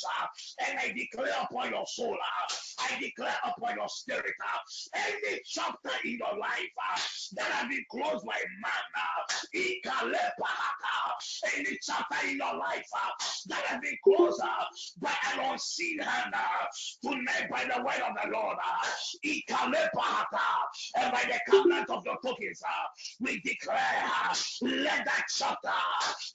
uh, 0.06 0.28
and 0.68 0.80
I 0.80 0.94
declare 0.94 1.34
upon 1.42 1.72
your 1.72 1.86
soul, 1.88 2.14
uh, 2.14 2.54
I 2.80 3.00
declare 3.00 3.36
upon 3.46 3.76
your 3.76 3.90
spirit, 3.90 4.34
uh, 4.44 4.60
any 4.96 5.40
chapter 5.46 5.92
in 6.06 6.18
your 6.18 6.38
life 6.38 6.74
uh, 6.92 7.00
that 7.34 7.46
has 7.46 7.68
been 7.68 7.86
closed 7.92 8.26
by 8.26 8.40
man, 8.62 8.86
uh, 8.96 9.24
any 11.58 11.78
chapter 11.82 12.28
in 12.28 12.38
your 12.38 12.56
life 12.56 12.86
that 13.48 13.64
has 13.66 13.82
been 13.82 13.98
closed 14.04 14.42
by 15.02 15.14
an 15.34 15.52
unseen 15.52 16.00
hand, 16.00 16.34
tonight 17.04 17.50
by 17.50 17.64
the 17.64 17.82
word 17.84 18.02
of 18.08 18.16
the 18.24 18.30
Lord, 18.32 18.58
and 20.96 21.12
by 21.12 21.24
the 21.28 21.40
covenant 21.52 21.90
of 21.90 22.04
the 22.04 22.16
tokens, 22.24 22.62
we 23.20 23.40
declare, 23.42 24.12
let 24.62 25.06
that 25.06 25.26
chapter 25.36 25.70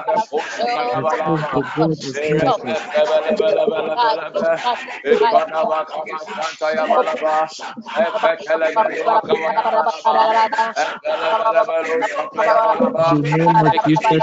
In 13.08 13.22
the 13.22 13.30
name 13.32 13.62
of 13.62 13.74
Jesus, 13.84 14.23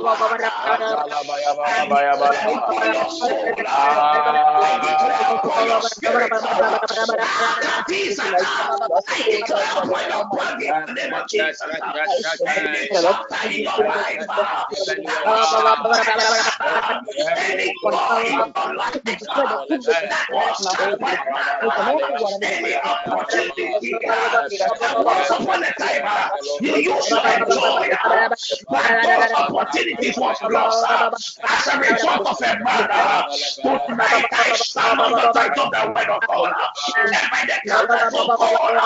Any 29.76 29.85
opportunities 29.94 30.16
was 30.18 30.36
lost 30.50 31.38
as 31.48 31.66
a 31.74 31.78
result 31.78 32.26
of 32.26 32.38
a 32.42 32.58
murder. 32.58 33.24
Tonight 33.62 34.26
I 34.32 34.52
stand 34.54 35.00
on 35.00 35.12
the 35.12 35.32
side 35.32 35.58
of 35.58 35.70
the 35.72 35.92
word 35.94 36.08
of 36.10 36.22
God 36.28 36.54
and 36.96 37.12
by 37.30 37.44
the 37.46 37.70
covenant 37.70 38.14
of 38.14 38.32
God 38.38 38.76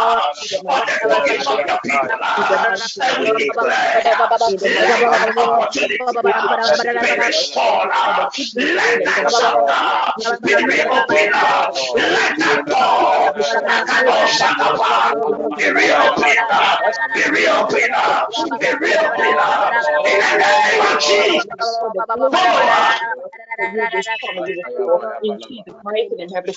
on 0.67 0.83
the 0.87 1.01
tokens 1.09 1.47
of 1.47 1.61
your 1.67 1.79
people 1.85 2.19
and 3.01 3.21
we 3.21 3.33
declare 3.33 4.03
let 4.63 5.11
that 5.11 5.35
opportunity 5.37 5.99
be 7.01 7.11
restored. 7.27 7.91
Let 8.57 9.05
that 9.05 9.27
chapter 9.31 10.39
be 10.45 10.55
reopened. 10.55 11.33
Let 11.97 12.39
that 12.39 12.63
door 12.67 13.33
that 13.67 13.87
cannot 13.87 14.29
shut 14.29 14.61
up 14.61 14.79
be 15.59 15.71
reopened. 15.71 16.37
Be 17.15 17.23
reopened. 17.31 17.95
Be 18.61 18.69
reopened. 18.81 19.39
In 20.07 20.21
the 20.21 20.37
name 20.39 20.90
Jesus. 20.99 21.79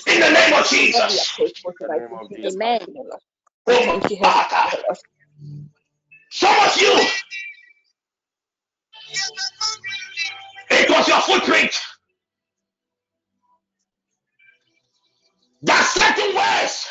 In 0.06 0.20
the 0.20 0.30
name 0.30 0.54
of 0.54 0.66
Jesus. 0.68 1.38
you, 4.10 4.18
Some 6.30 6.56
of 6.66 6.76
you, 6.80 7.06
it 10.70 10.90
was 10.90 11.08
your 11.08 11.20
footprint. 11.20 11.72
That 15.62 15.84
certain 15.84 16.36
words 16.36 16.86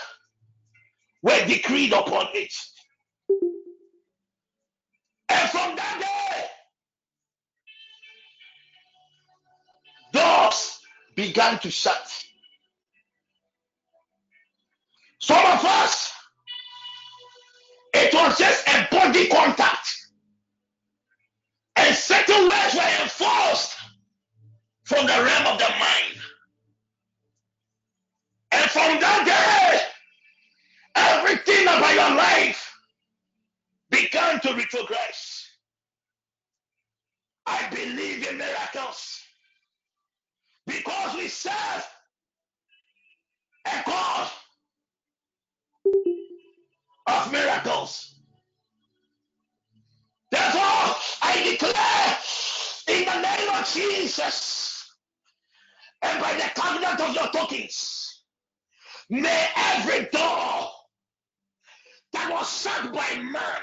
were 1.24 1.46
decreed 1.48 1.94
upon 1.94 2.28
it. 2.34 2.54
And 5.30 5.50
from 5.50 5.76
that 5.76 6.00
day, 6.00 6.48
doors 10.14 10.80
began 11.16 11.60
to 11.60 11.70
shut. 11.70 12.08
Some 15.20 15.46
of 15.46 15.66
us, 15.66 16.12
it 17.94 18.14
was 18.14 18.38
just 18.38 18.68
a 18.68 18.88
body 18.92 19.28
contact. 19.28 19.96
And 21.76 21.96
certain 21.96 22.44
words 22.44 22.76
were 22.76 23.04
enforced 23.04 23.76
from 24.84 25.06
the 25.06 25.14
realm 25.14 25.48
of 25.48 25.58
the 25.60 25.70
mind. 25.80 26.20
And 28.52 28.70
from 28.70 29.00
that 29.00 29.26
day, 29.26 29.82
everything 30.96 31.64
about 31.64 31.94
your 31.94 32.16
life 32.16 32.72
began 33.90 34.40
to 34.42 34.50
retrogress. 34.50 35.48
I 37.46 37.68
believe 37.70 38.28
in 38.28 38.38
miracles 38.38 39.24
because 40.66 41.16
we 41.16 41.28
serve 41.28 41.86
a 43.66 43.84
God 43.86 44.30
of 47.08 47.32
miracles. 47.32 48.16
Therefore, 50.32 50.96
I 51.22 51.44
declare 51.52 52.98
in 52.98 53.06
the 53.06 53.22
name 53.22 53.50
of 53.50 53.72
Jesus 53.72 54.90
and 56.02 56.20
by 56.22 56.34
the 56.34 56.60
covenant 56.60 57.00
of 57.00 57.16
your 57.16 57.28
tokens, 57.30 58.24
may 59.10 59.48
every 59.56 60.06
door 60.12 60.70
that 62.14 62.30
was 62.32 62.62
shut 62.62 62.94
by 62.94 63.22
man, 63.22 63.62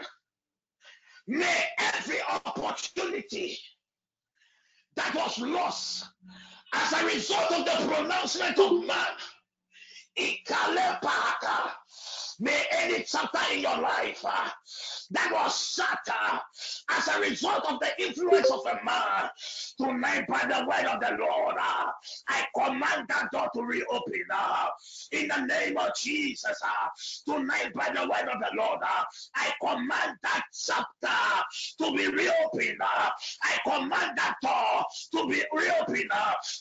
may 1.27 1.65
every 1.79 2.19
opportunity 2.23 3.59
that 4.97 5.15
was 5.15 5.39
lost 5.39 6.07
as 6.73 6.93
a 6.93 7.05
result 7.07 7.53
of 7.53 7.65
the 7.65 7.95
pronouncement 7.95 8.59
of 8.59 8.87
man, 8.87 9.07
may 12.41 12.65
any 12.73 13.05
chapter 13.05 13.39
in 13.53 13.61
your 13.61 13.79
life 13.81 14.25
uh, 14.25 14.49
that 15.11 15.31
was 15.33 15.81
uh, 15.81 16.39
as 16.91 17.09
a 17.09 17.21
result 17.21 17.65
of 17.71 17.81
the 17.81 18.05
influence 18.05 18.51
of 18.51 18.61
a 18.67 18.85
man 18.85 19.31
tonight 19.79 20.27
by 20.29 20.41
the 20.41 20.67
word 20.67 20.87
of 20.87 21.01
the 21.01 21.17
Lord, 21.19 21.57
I 22.29 22.45
command 22.57 23.07
that 23.09 23.31
door 23.33 23.49
to 23.55 23.63
reopen 23.63 24.25
uh, 24.33 24.67
in 25.13 25.29
the 25.29 25.41
name 25.47 25.77
of 25.79 25.91
Jesus. 25.97 26.61
Uh, 26.63 27.33
tonight 27.33 27.73
by 27.75 27.91
the 27.95 28.03
word 28.03 28.29
of 28.29 28.41
the 28.41 28.51
Lord, 28.57 28.81
I 29.35 29.53
command 29.61 30.17
that 30.23 30.43
chapter 30.53 31.45
to 31.81 31.97
be 31.97 32.07
reopened. 32.09 32.81
Uh, 32.81 33.11
I 33.43 33.59
command 33.65 34.19
that 34.19 34.37
door 34.43 34.85
to 35.15 35.29
be 35.29 35.43
reopened 35.53 36.11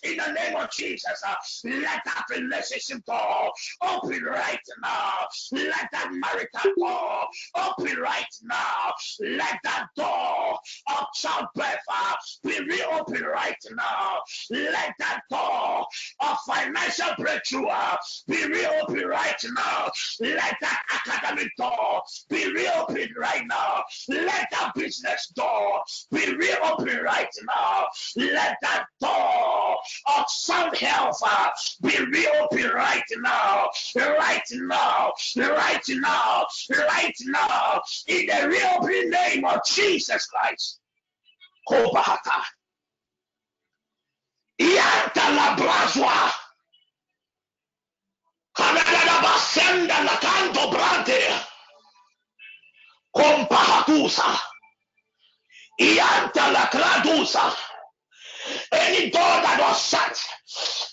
in 0.03 0.17
the 0.17 0.31
name 0.31 0.55
of 0.55 0.71
Jesus. 0.71 1.23
Let 1.63 2.01
that 2.05 2.23
relationship 2.29 3.03
door 3.05 3.51
open 3.81 4.23
right 4.23 4.59
now. 4.81 5.13
Let 5.51 5.89
that 5.91 6.09
marital 6.11 6.73
door 6.77 7.27
open 7.55 7.97
right 7.99 8.25
now. 8.43 8.93
Let 9.19 9.59
that 9.63 9.87
door 9.95 10.57
of 10.97 11.05
childbirth 11.15 11.77
uh, 11.89 12.13
be 12.43 12.59
reopened 12.59 13.25
right 13.25 13.55
now. 13.75 14.19
Let 14.49 14.93
that 14.99 15.21
door 15.29 15.85
of 16.21 16.37
financial 16.45 17.09
breakthrough 17.17 17.67
uh, 17.67 17.97
be 18.27 18.45
reopened 18.45 19.07
right 19.09 19.41
now. 19.55 19.91
Let 20.19 20.55
that 20.61 20.81
academic 21.05 21.49
door 21.57 22.01
be 22.29 22.51
reopened 22.51 23.11
right 23.17 23.43
now. 23.47 23.83
Let 24.07 24.47
that 24.51 24.71
business 24.75 25.31
door 25.35 25.81
be 26.11 26.33
reopened 26.35 27.01
right 27.03 27.29
now. 27.47 27.87
Let 28.15 28.57
that 28.61 28.85
door 28.99 29.77
of 30.17 30.25
sound 30.29 30.75
health 30.77 31.19
uh, 31.23 31.49
be 31.81 31.97
reopened 32.11 32.73
right 32.73 33.03
now. 33.19 33.67
Right 33.95 34.41
now. 34.51 35.11
Right 35.35 35.83
now. 35.89 36.45
Right 36.69 37.13
now. 37.25 37.81
In 38.07 38.28
the 38.29 38.47
reopening 38.47 39.09
name 39.09 39.45
of 39.45 39.59
Jesus 39.65 40.25
Christ. 40.27 40.79
Kobahata. 41.67 42.43
Yanta 44.61 45.35
la 45.35 45.55
brazwa. 45.55 46.31
Kanada 48.55 49.21
basenda 49.23 50.03
la 50.03 50.17
canto 50.19 50.69
brante. 50.71 51.21
Compahatusa. 53.15 54.39
Yanta 55.79 56.53
la 56.53 56.67
cladusa. 56.69 57.55
Any 58.71 59.09
door 59.09 59.21
that 59.21 59.59
was 59.59 59.81
shut 59.89 60.19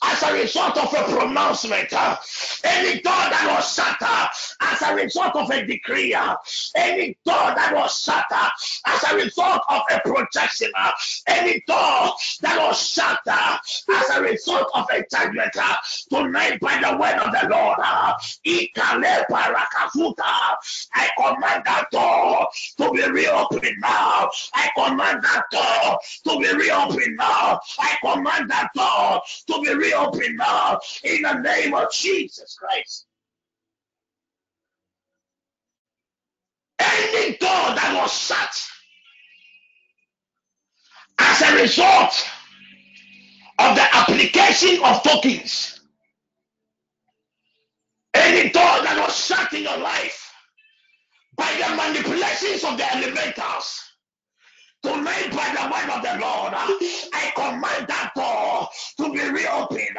as 0.04 0.22
a 0.22 0.32
result 0.32 0.76
of 0.76 0.92
a 0.92 1.04
pronouncement, 1.04 1.92
uh, 1.92 2.16
any 2.64 3.00
door 3.00 3.12
that 3.12 3.54
was 3.56 3.74
shut 3.74 3.96
uh, 4.00 4.28
as 4.60 4.82
a 4.82 4.94
result 4.94 5.34
of 5.36 5.50
a 5.50 5.66
decree, 5.66 6.14
uh, 6.14 6.34
any 6.74 7.16
door 7.24 7.54
that 7.54 7.72
was 7.74 8.02
shut 8.02 8.24
uh, 8.30 8.48
as 8.86 9.02
a 9.10 9.16
result 9.16 9.62
of 9.68 9.82
a 9.90 10.00
projection, 10.00 10.70
uh, 10.76 10.92
any 11.28 11.62
door 11.66 12.12
that 12.42 12.58
was 12.58 12.80
shut 12.80 13.18
uh, 13.26 13.58
as 13.94 14.10
a 14.10 14.22
result 14.22 14.68
of 14.74 14.86
a 14.92 15.04
judgment, 15.10 15.54
uh, 15.58 15.76
tonight 16.10 16.58
by 16.60 16.78
the 16.80 16.96
word 16.96 17.16
of 17.18 17.32
the 17.32 17.48
Lord, 17.48 17.78
uh, 17.82 18.14
I 20.94 21.08
command 21.16 21.62
that 21.64 21.86
door 21.90 22.48
to 22.78 22.90
be 22.92 23.10
reopened 23.10 23.76
now. 23.80 24.30
I 24.54 24.70
command 24.76 25.22
that 25.22 25.42
door 25.50 25.98
to 26.24 26.38
be 26.40 26.56
reopened 26.56 27.16
now. 27.16 27.60
I 27.78 27.96
command 28.02 28.50
that 28.50 28.70
door 28.74 29.22
to 29.48 29.60
be 29.62 29.74
reopened 29.74 30.36
now 30.36 30.78
in 31.04 31.22
the 31.22 31.34
name 31.34 31.74
of 31.74 31.92
Jesus 31.92 32.56
Christ. 32.58 33.06
Any 36.78 37.36
door 37.36 37.48
that 37.48 37.98
was 38.00 38.12
shut 38.12 38.62
as 41.18 41.42
a 41.42 41.62
result 41.62 42.28
of 43.58 43.76
the 43.76 43.96
application 43.96 44.82
of 44.84 45.02
tokens, 45.02 45.80
any 48.14 48.50
door 48.50 48.62
that 48.62 48.98
was 48.98 49.16
shut 49.16 49.52
in 49.52 49.62
your 49.62 49.78
life 49.78 50.32
by 51.36 51.50
the 51.58 51.74
manipulations 51.76 52.64
of 52.64 52.76
the 52.76 52.96
elementals, 52.96 53.85
Tonight, 54.82 55.30
by 55.32 55.48
the 55.54 55.68
word 55.70 55.90
of 55.96 56.02
the 56.02 56.18
Lord, 56.20 56.52
I 56.54 57.32
command 57.34 57.88
that 57.88 58.12
door 58.14 58.68
to 58.98 59.12
be 59.12 59.30
reopened. 59.30 59.96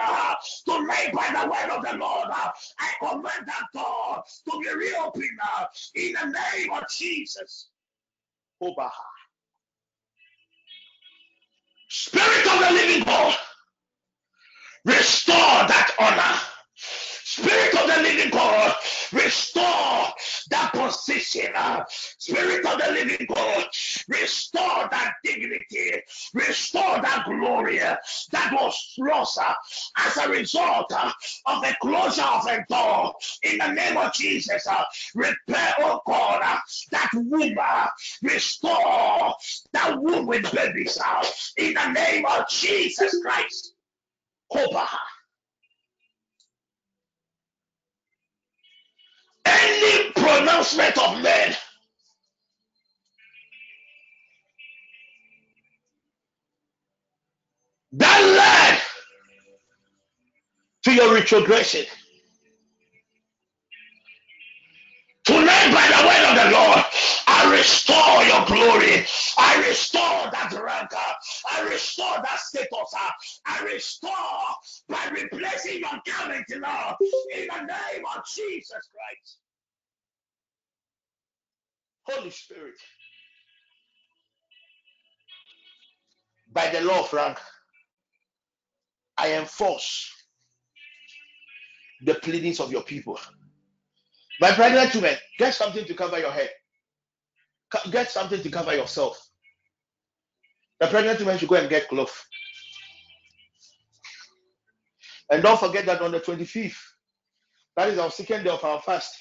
Tonight, 0.66 1.12
by 1.14 1.30
the 1.34 1.49
word 1.49 1.70
of 1.78 1.84
the 1.84 1.98
Lord, 1.98 2.30
I 2.32 2.94
command 2.99 3.48
that 3.48 3.66
door 3.74 4.24
to 4.49 4.60
be 4.62 4.70
reopened 4.76 5.40
in 5.95 6.14
the 6.14 6.26
name 6.26 6.72
of 6.72 6.84
Jesus. 6.90 7.70
Obaha. 8.62 8.91
Spirit 11.90 12.48
of 12.48 12.60
the 12.60 12.72
living 12.74 13.04
God, 13.04 13.36
restore 14.86 15.36
that 15.36 15.91
honor. 15.99 16.40
Spirit 17.38 17.76
of 17.76 17.88
the 17.88 18.02
living 18.02 18.32
God, 18.32 18.76
restore 19.14 20.14
that 20.50 20.72
position. 20.74 21.52
Spirit 22.18 22.66
of 22.66 22.80
the 22.80 22.92
living 22.92 23.28
God, 23.34 23.68
Restore 24.08 24.88
that 24.90 25.16
dignity. 25.24 25.92
Restore 26.34 27.02
that 27.02 27.24
glory 27.26 27.80
that 27.80 28.54
was 28.54 28.94
lost 28.98 29.40
as 29.98 30.18
a 30.18 30.30
result 30.30 30.92
of 30.94 31.62
the 31.62 31.76
closure 31.82 32.22
of 32.22 32.48
a 32.48 32.66
door. 32.70 33.14
In 33.44 33.58
the 33.58 33.72
name 33.74 33.98
of 33.98 34.14
Jesus, 34.14 34.66
repair, 35.14 35.74
oh 35.80 36.02
God, 36.06 36.60
that 36.92 37.10
womb. 37.14 37.58
Restore 38.24 39.36
that 39.74 39.98
womb 40.00 40.26
with 40.26 40.52
babies. 40.54 40.98
In 41.58 41.74
the 41.74 41.92
name 41.92 42.26
of 42.26 42.48
Jesus 42.50 43.20
Christ. 43.22 43.74
Kobaha. 44.52 44.98
Any 49.48 50.11
pronouncement 50.11 50.98
of 50.98 51.22
men 51.24 51.56
that 57.94 58.22
led 58.22 58.82
to 60.86 60.94
your 60.94 61.14
retrogression. 61.15 61.86
Tonight, 65.28 65.72
by 65.74 65.88
the 65.91 66.08
word 66.08 66.26
of 66.32 66.36
the 66.45 66.52
Lord, 66.58 66.86
I 67.28 67.52
restore 67.52 68.24
your 68.26 68.45
glory. 68.48 69.06
I 69.38 69.66
restore 69.68 70.32
that 70.32 70.54
rank. 70.54 70.91
I 71.52 71.70
restore 71.70 72.16
that 72.24 72.40
status. 72.40 73.41
I 73.45 73.66
restore 73.66 74.12
by 74.90 75.10
replacing 75.12 75.82
your 75.82 75.91
garment, 76.08 76.45
Lord, 76.52 76.95
in 77.36 77.48
the 77.49 77.62
name 77.62 78.06
of 78.16 78.24
Jesus 78.34 78.70
Christ. 78.72 79.40
Holy 82.06 82.32
Spirit, 82.32 82.76
by 86.54 86.70
the 86.70 86.82
law 86.82 87.02
of 87.06 87.14
rank, 87.14 87.40
I 89.18 89.34
enforce 89.34 90.10
the 92.06 92.16
pleadings 92.16 92.62
of 92.62 92.72
your 92.72 92.84
people. 92.84 93.20
My 94.40 94.52
pregnant 94.52 94.94
women, 94.96 95.16
get 95.40 95.54
something 95.54 95.86
to 95.86 95.94
cover 95.94 96.20
your 96.20 96.32
head. 96.32 96.50
Get 97.92 98.12
something 98.12 98.42
to 98.42 98.50
cover 98.50 98.76
yourself. 98.76 99.20
The 100.80 100.88
pregnant 100.88 101.20
women 101.20 101.38
should 101.38 101.50
go 101.50 101.56
and 101.56 101.70
get 101.70 101.88
cloth. 101.88 102.26
And 105.32 105.44
don't 105.44 105.60
forget 105.60 105.86
that 105.88 106.02
on 106.02 106.12
the 106.12 106.20
25th, 106.20 106.78
that 107.76 107.90
is 107.90 108.00
our 108.00 108.12
second 108.12 108.44
day 108.44 108.50
of 108.50 108.64
our 108.64 108.82
fast, 108.82 109.14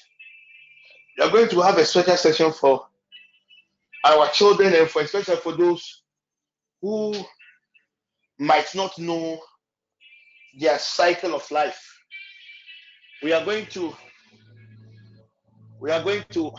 we 1.17 1.23
are 1.25 1.31
going 1.31 1.49
to 1.49 1.61
have 1.61 1.77
a 1.77 1.85
special 1.85 2.15
session 2.15 2.51
for 2.51 2.85
our 4.05 4.29
children 4.29 4.73
and 4.73 4.89
for 4.89 5.01
especially 5.01 5.35
for 5.37 5.53
those 5.53 6.03
who 6.81 7.13
might 8.39 8.73
not 8.75 8.97
know 8.99 9.39
their 10.59 10.77
cycle 10.79 11.35
of 11.35 11.49
life. 11.51 11.83
We 13.23 13.33
are 13.33 13.43
going 13.43 13.65
to 13.67 13.93
we 15.79 15.91
are 15.91 16.03
going 16.03 16.23
to 16.31 16.51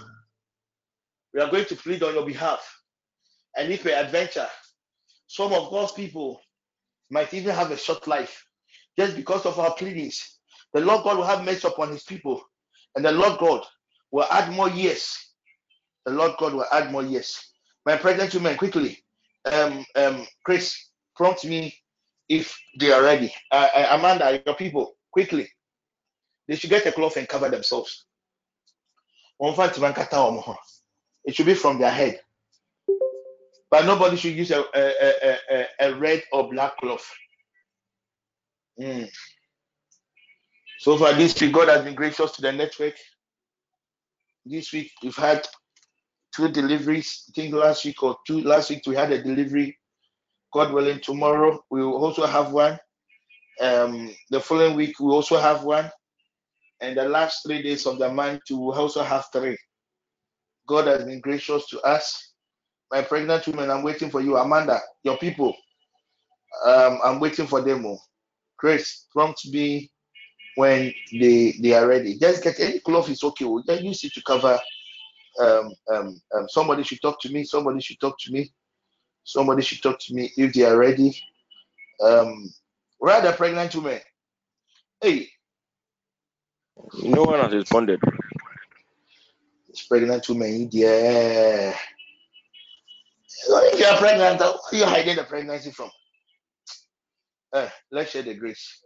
we 1.35 1.41
are 1.41 1.51
going 1.51 1.65
to 1.67 1.77
plead 1.77 2.03
on 2.03 2.15
your 2.15 2.27
behalf. 2.27 2.61
And 3.57 3.73
if 3.73 3.85
a 3.87 3.95
adventure, 4.01 4.47
some 5.27 5.53
of 5.53 5.71
God's 5.71 5.93
people 5.93 6.41
might 7.11 7.33
even 7.35 7.55
have 7.55 7.71
a 7.71 7.77
short 7.77 8.07
life 8.07 8.47
just 8.99 9.17
because 9.17 9.45
of 9.47 9.59
our 9.59 9.75
pleadings. 9.75 10.39
The 10.73 10.81
Lord 10.81 11.05
God 11.05 11.19
will 11.19 11.25
have 11.25 11.45
mercy 11.45 11.67
upon 11.67 11.91
his 11.91 12.03
people, 12.03 12.43
and 12.97 13.05
the 13.05 13.13
Lord 13.13 13.39
God 13.39 13.65
will 14.11 14.27
add 14.31 14.53
more 14.53 14.69
years. 14.71 15.17
The 16.07 16.13
Lord 16.13 16.33
God 16.39 16.55
will 16.55 16.67
add 16.73 16.91
more 16.91 17.03
years. 17.03 17.39
My 17.87 17.97
pregnant 17.97 18.35
women, 18.35 18.57
quickly, 18.57 18.99
um, 19.45 19.85
um, 19.97 20.27
Chris, 20.45 20.89
prompt 21.17 21.45
me 21.45 21.75
if 22.29 22.57
they 22.79 22.93
are 22.93 23.03
ready. 23.03 23.33
Uh, 23.51 23.69
uh, 23.75 23.97
Amanda, 23.99 24.43
your 24.45 24.55
people, 24.55 24.97
quickly. 25.11 25.49
They 26.47 26.57
should 26.57 26.71
get 26.71 26.87
a 26.87 26.93
cloth 26.93 27.17
and 27.17 27.29
cover 27.29 27.49
themselves. 27.49 28.07
It 29.41 31.35
should 31.35 31.47
be 31.47 31.55
from 31.55 31.79
their 31.79 31.91
head. 31.91 32.21
But 33.71 33.85
nobody 33.85 34.17
should 34.17 34.35
use 34.35 34.51
a, 34.51 34.65
a, 34.75 35.37
a, 35.51 35.67
a 35.81 35.95
red 35.97 36.23
or 36.33 36.51
black 36.51 36.77
cloth. 36.79 37.07
Mm. 38.81 39.09
So 40.81 40.97
far 40.97 41.13
this 41.13 41.39
week, 41.41 41.53
God 41.53 41.69
has 41.69 41.85
been 41.85 41.95
gracious 41.95 42.33
to 42.33 42.43
the 42.43 42.53
network. 42.53 42.95
This 44.47 44.73
week 44.73 44.91
we've 45.03 45.17
had 45.17 45.47
two 46.35 46.49
deliveries. 46.49 47.25
I 47.29 47.33
think 47.33 47.55
last 47.55 47.85
week 47.85 48.03
or 48.03 48.17
two 48.27 48.41
last 48.43 48.71
week 48.71 48.83
we 48.87 48.95
had 48.95 49.13
a 49.13 49.23
delivery. 49.23 49.77
God 50.53 50.73
willing, 50.73 51.01
tomorrow 51.01 51.63
we 51.71 51.85
will 51.85 52.03
also 52.03 52.25
have 52.25 52.53
one. 52.53 52.79
Um, 53.61 54.15
the 54.31 54.41
following 54.41 54.77
week 54.77 54.99
we 55.01 55.07
also 55.07 55.37
have 55.39 55.65
one, 55.65 55.91
and 56.81 56.97
the 56.97 57.09
last 57.09 57.43
three 57.45 57.63
days 57.63 57.87
of 57.87 57.99
the 57.99 58.09
month 58.09 58.43
we 58.51 58.57
also 58.57 59.03
have 59.03 59.27
three. 59.33 59.57
God 60.67 60.87
has 60.87 61.05
been 61.05 61.21
gracious 61.21 61.67
to 61.69 61.81
us. 61.81 62.33
My 62.91 63.03
pregnant 63.03 63.47
woman, 63.47 63.71
I'm 63.71 63.83
waiting 63.83 64.11
for 64.11 64.21
you. 64.21 64.37
Amanda, 64.37 64.81
your 65.03 65.19
people, 65.19 65.55
um, 66.65 66.99
I'm 67.05 67.21
waiting 67.21 67.47
for 67.47 67.61
them. 67.61 67.87
Oh. 67.87 67.99
Grace, 68.59 69.07
prompt 69.13 69.47
me 69.47 69.91
when 70.57 70.93
they 71.13 71.55
they 71.61 71.73
are 71.75 71.87
ready. 71.87 72.19
Just 72.19 72.43
get 72.43 72.59
any 72.61 72.81
cloth 72.81 73.09
is 73.09 73.23
okay. 73.23 73.45
We'll 73.45 73.63
just 73.63 73.83
use 73.83 74.05
it 74.05 74.13
to 74.15 74.23
cover. 74.23 74.59
Um, 75.41 75.73
um, 75.93 76.21
um, 76.35 76.49
somebody 76.49 76.83
should 76.83 77.01
talk 77.01 77.21
to 77.21 77.31
me. 77.31 77.45
Somebody 77.45 77.81
should 77.81 78.01
talk 78.01 78.17
to 78.21 78.33
me. 78.33 78.53
Somebody 79.25 79.63
should 79.63 79.83
talk 79.83 79.99
to 80.01 80.15
me 80.15 80.33
if 80.37 80.53
they 80.53 80.65
are 80.65 80.77
ready. 80.77 81.17
Um, 82.03 82.53
the 83.01 83.35
pregnant 83.37 83.75
women? 83.77 84.01
Hey. 85.01 85.29
No 87.03 87.25
one 87.25 87.41
has 87.41 87.53
responded 87.53 88.01
It's 89.69 89.87
pregnant 89.87 90.29
women, 90.29 90.69
yeah. 90.73 91.75
if 93.49 93.79
you're 93.79 93.97
pregnant, 93.97 94.41
where 94.41 94.51
are 94.51 94.59
you 94.73 94.87
hiding 94.87 95.17
the 95.17 95.25
pregnancy 95.25 95.71
from? 95.71 95.91
Uh, 97.53 97.69
let's 97.91 98.11
share 98.11 98.23
the 98.23 98.35
grace. 98.35 98.81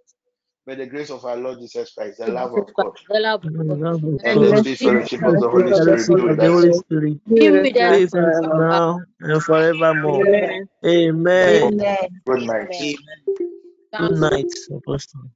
May 0.67 0.77
the 0.77 0.87
grace 0.87 1.11
of 1.11 1.25
our 1.25 1.37
Lord 1.37 1.59
Jesus 1.61 1.93
Christ, 1.93 2.19
the 2.19 2.29
love 2.29 2.55
of 2.55 2.73
God, 2.75 2.93
the 3.09 3.21
love 3.21 3.45
of 3.45 3.53
God, 3.53 4.21
and 4.25 4.41
the 4.43 4.63
sweet 4.63 4.79
fellowship 4.79 5.27
of 5.27 5.41
the 5.41 5.49
Holy 5.49 5.73
Spirit 5.75 6.07
be 6.09 6.23
with 6.23 6.41
us. 6.41 6.83
Be 7.29 7.51
with 7.51 7.77
us 7.77 8.41
now 8.43 9.01
and 9.21 9.43
forevermore. 9.43 10.25
Amen. 10.87 11.69
Good 12.27 12.43
night. 12.43 12.97
Good 13.99 14.13
night, 14.13 14.53
Apostle. 14.71 15.31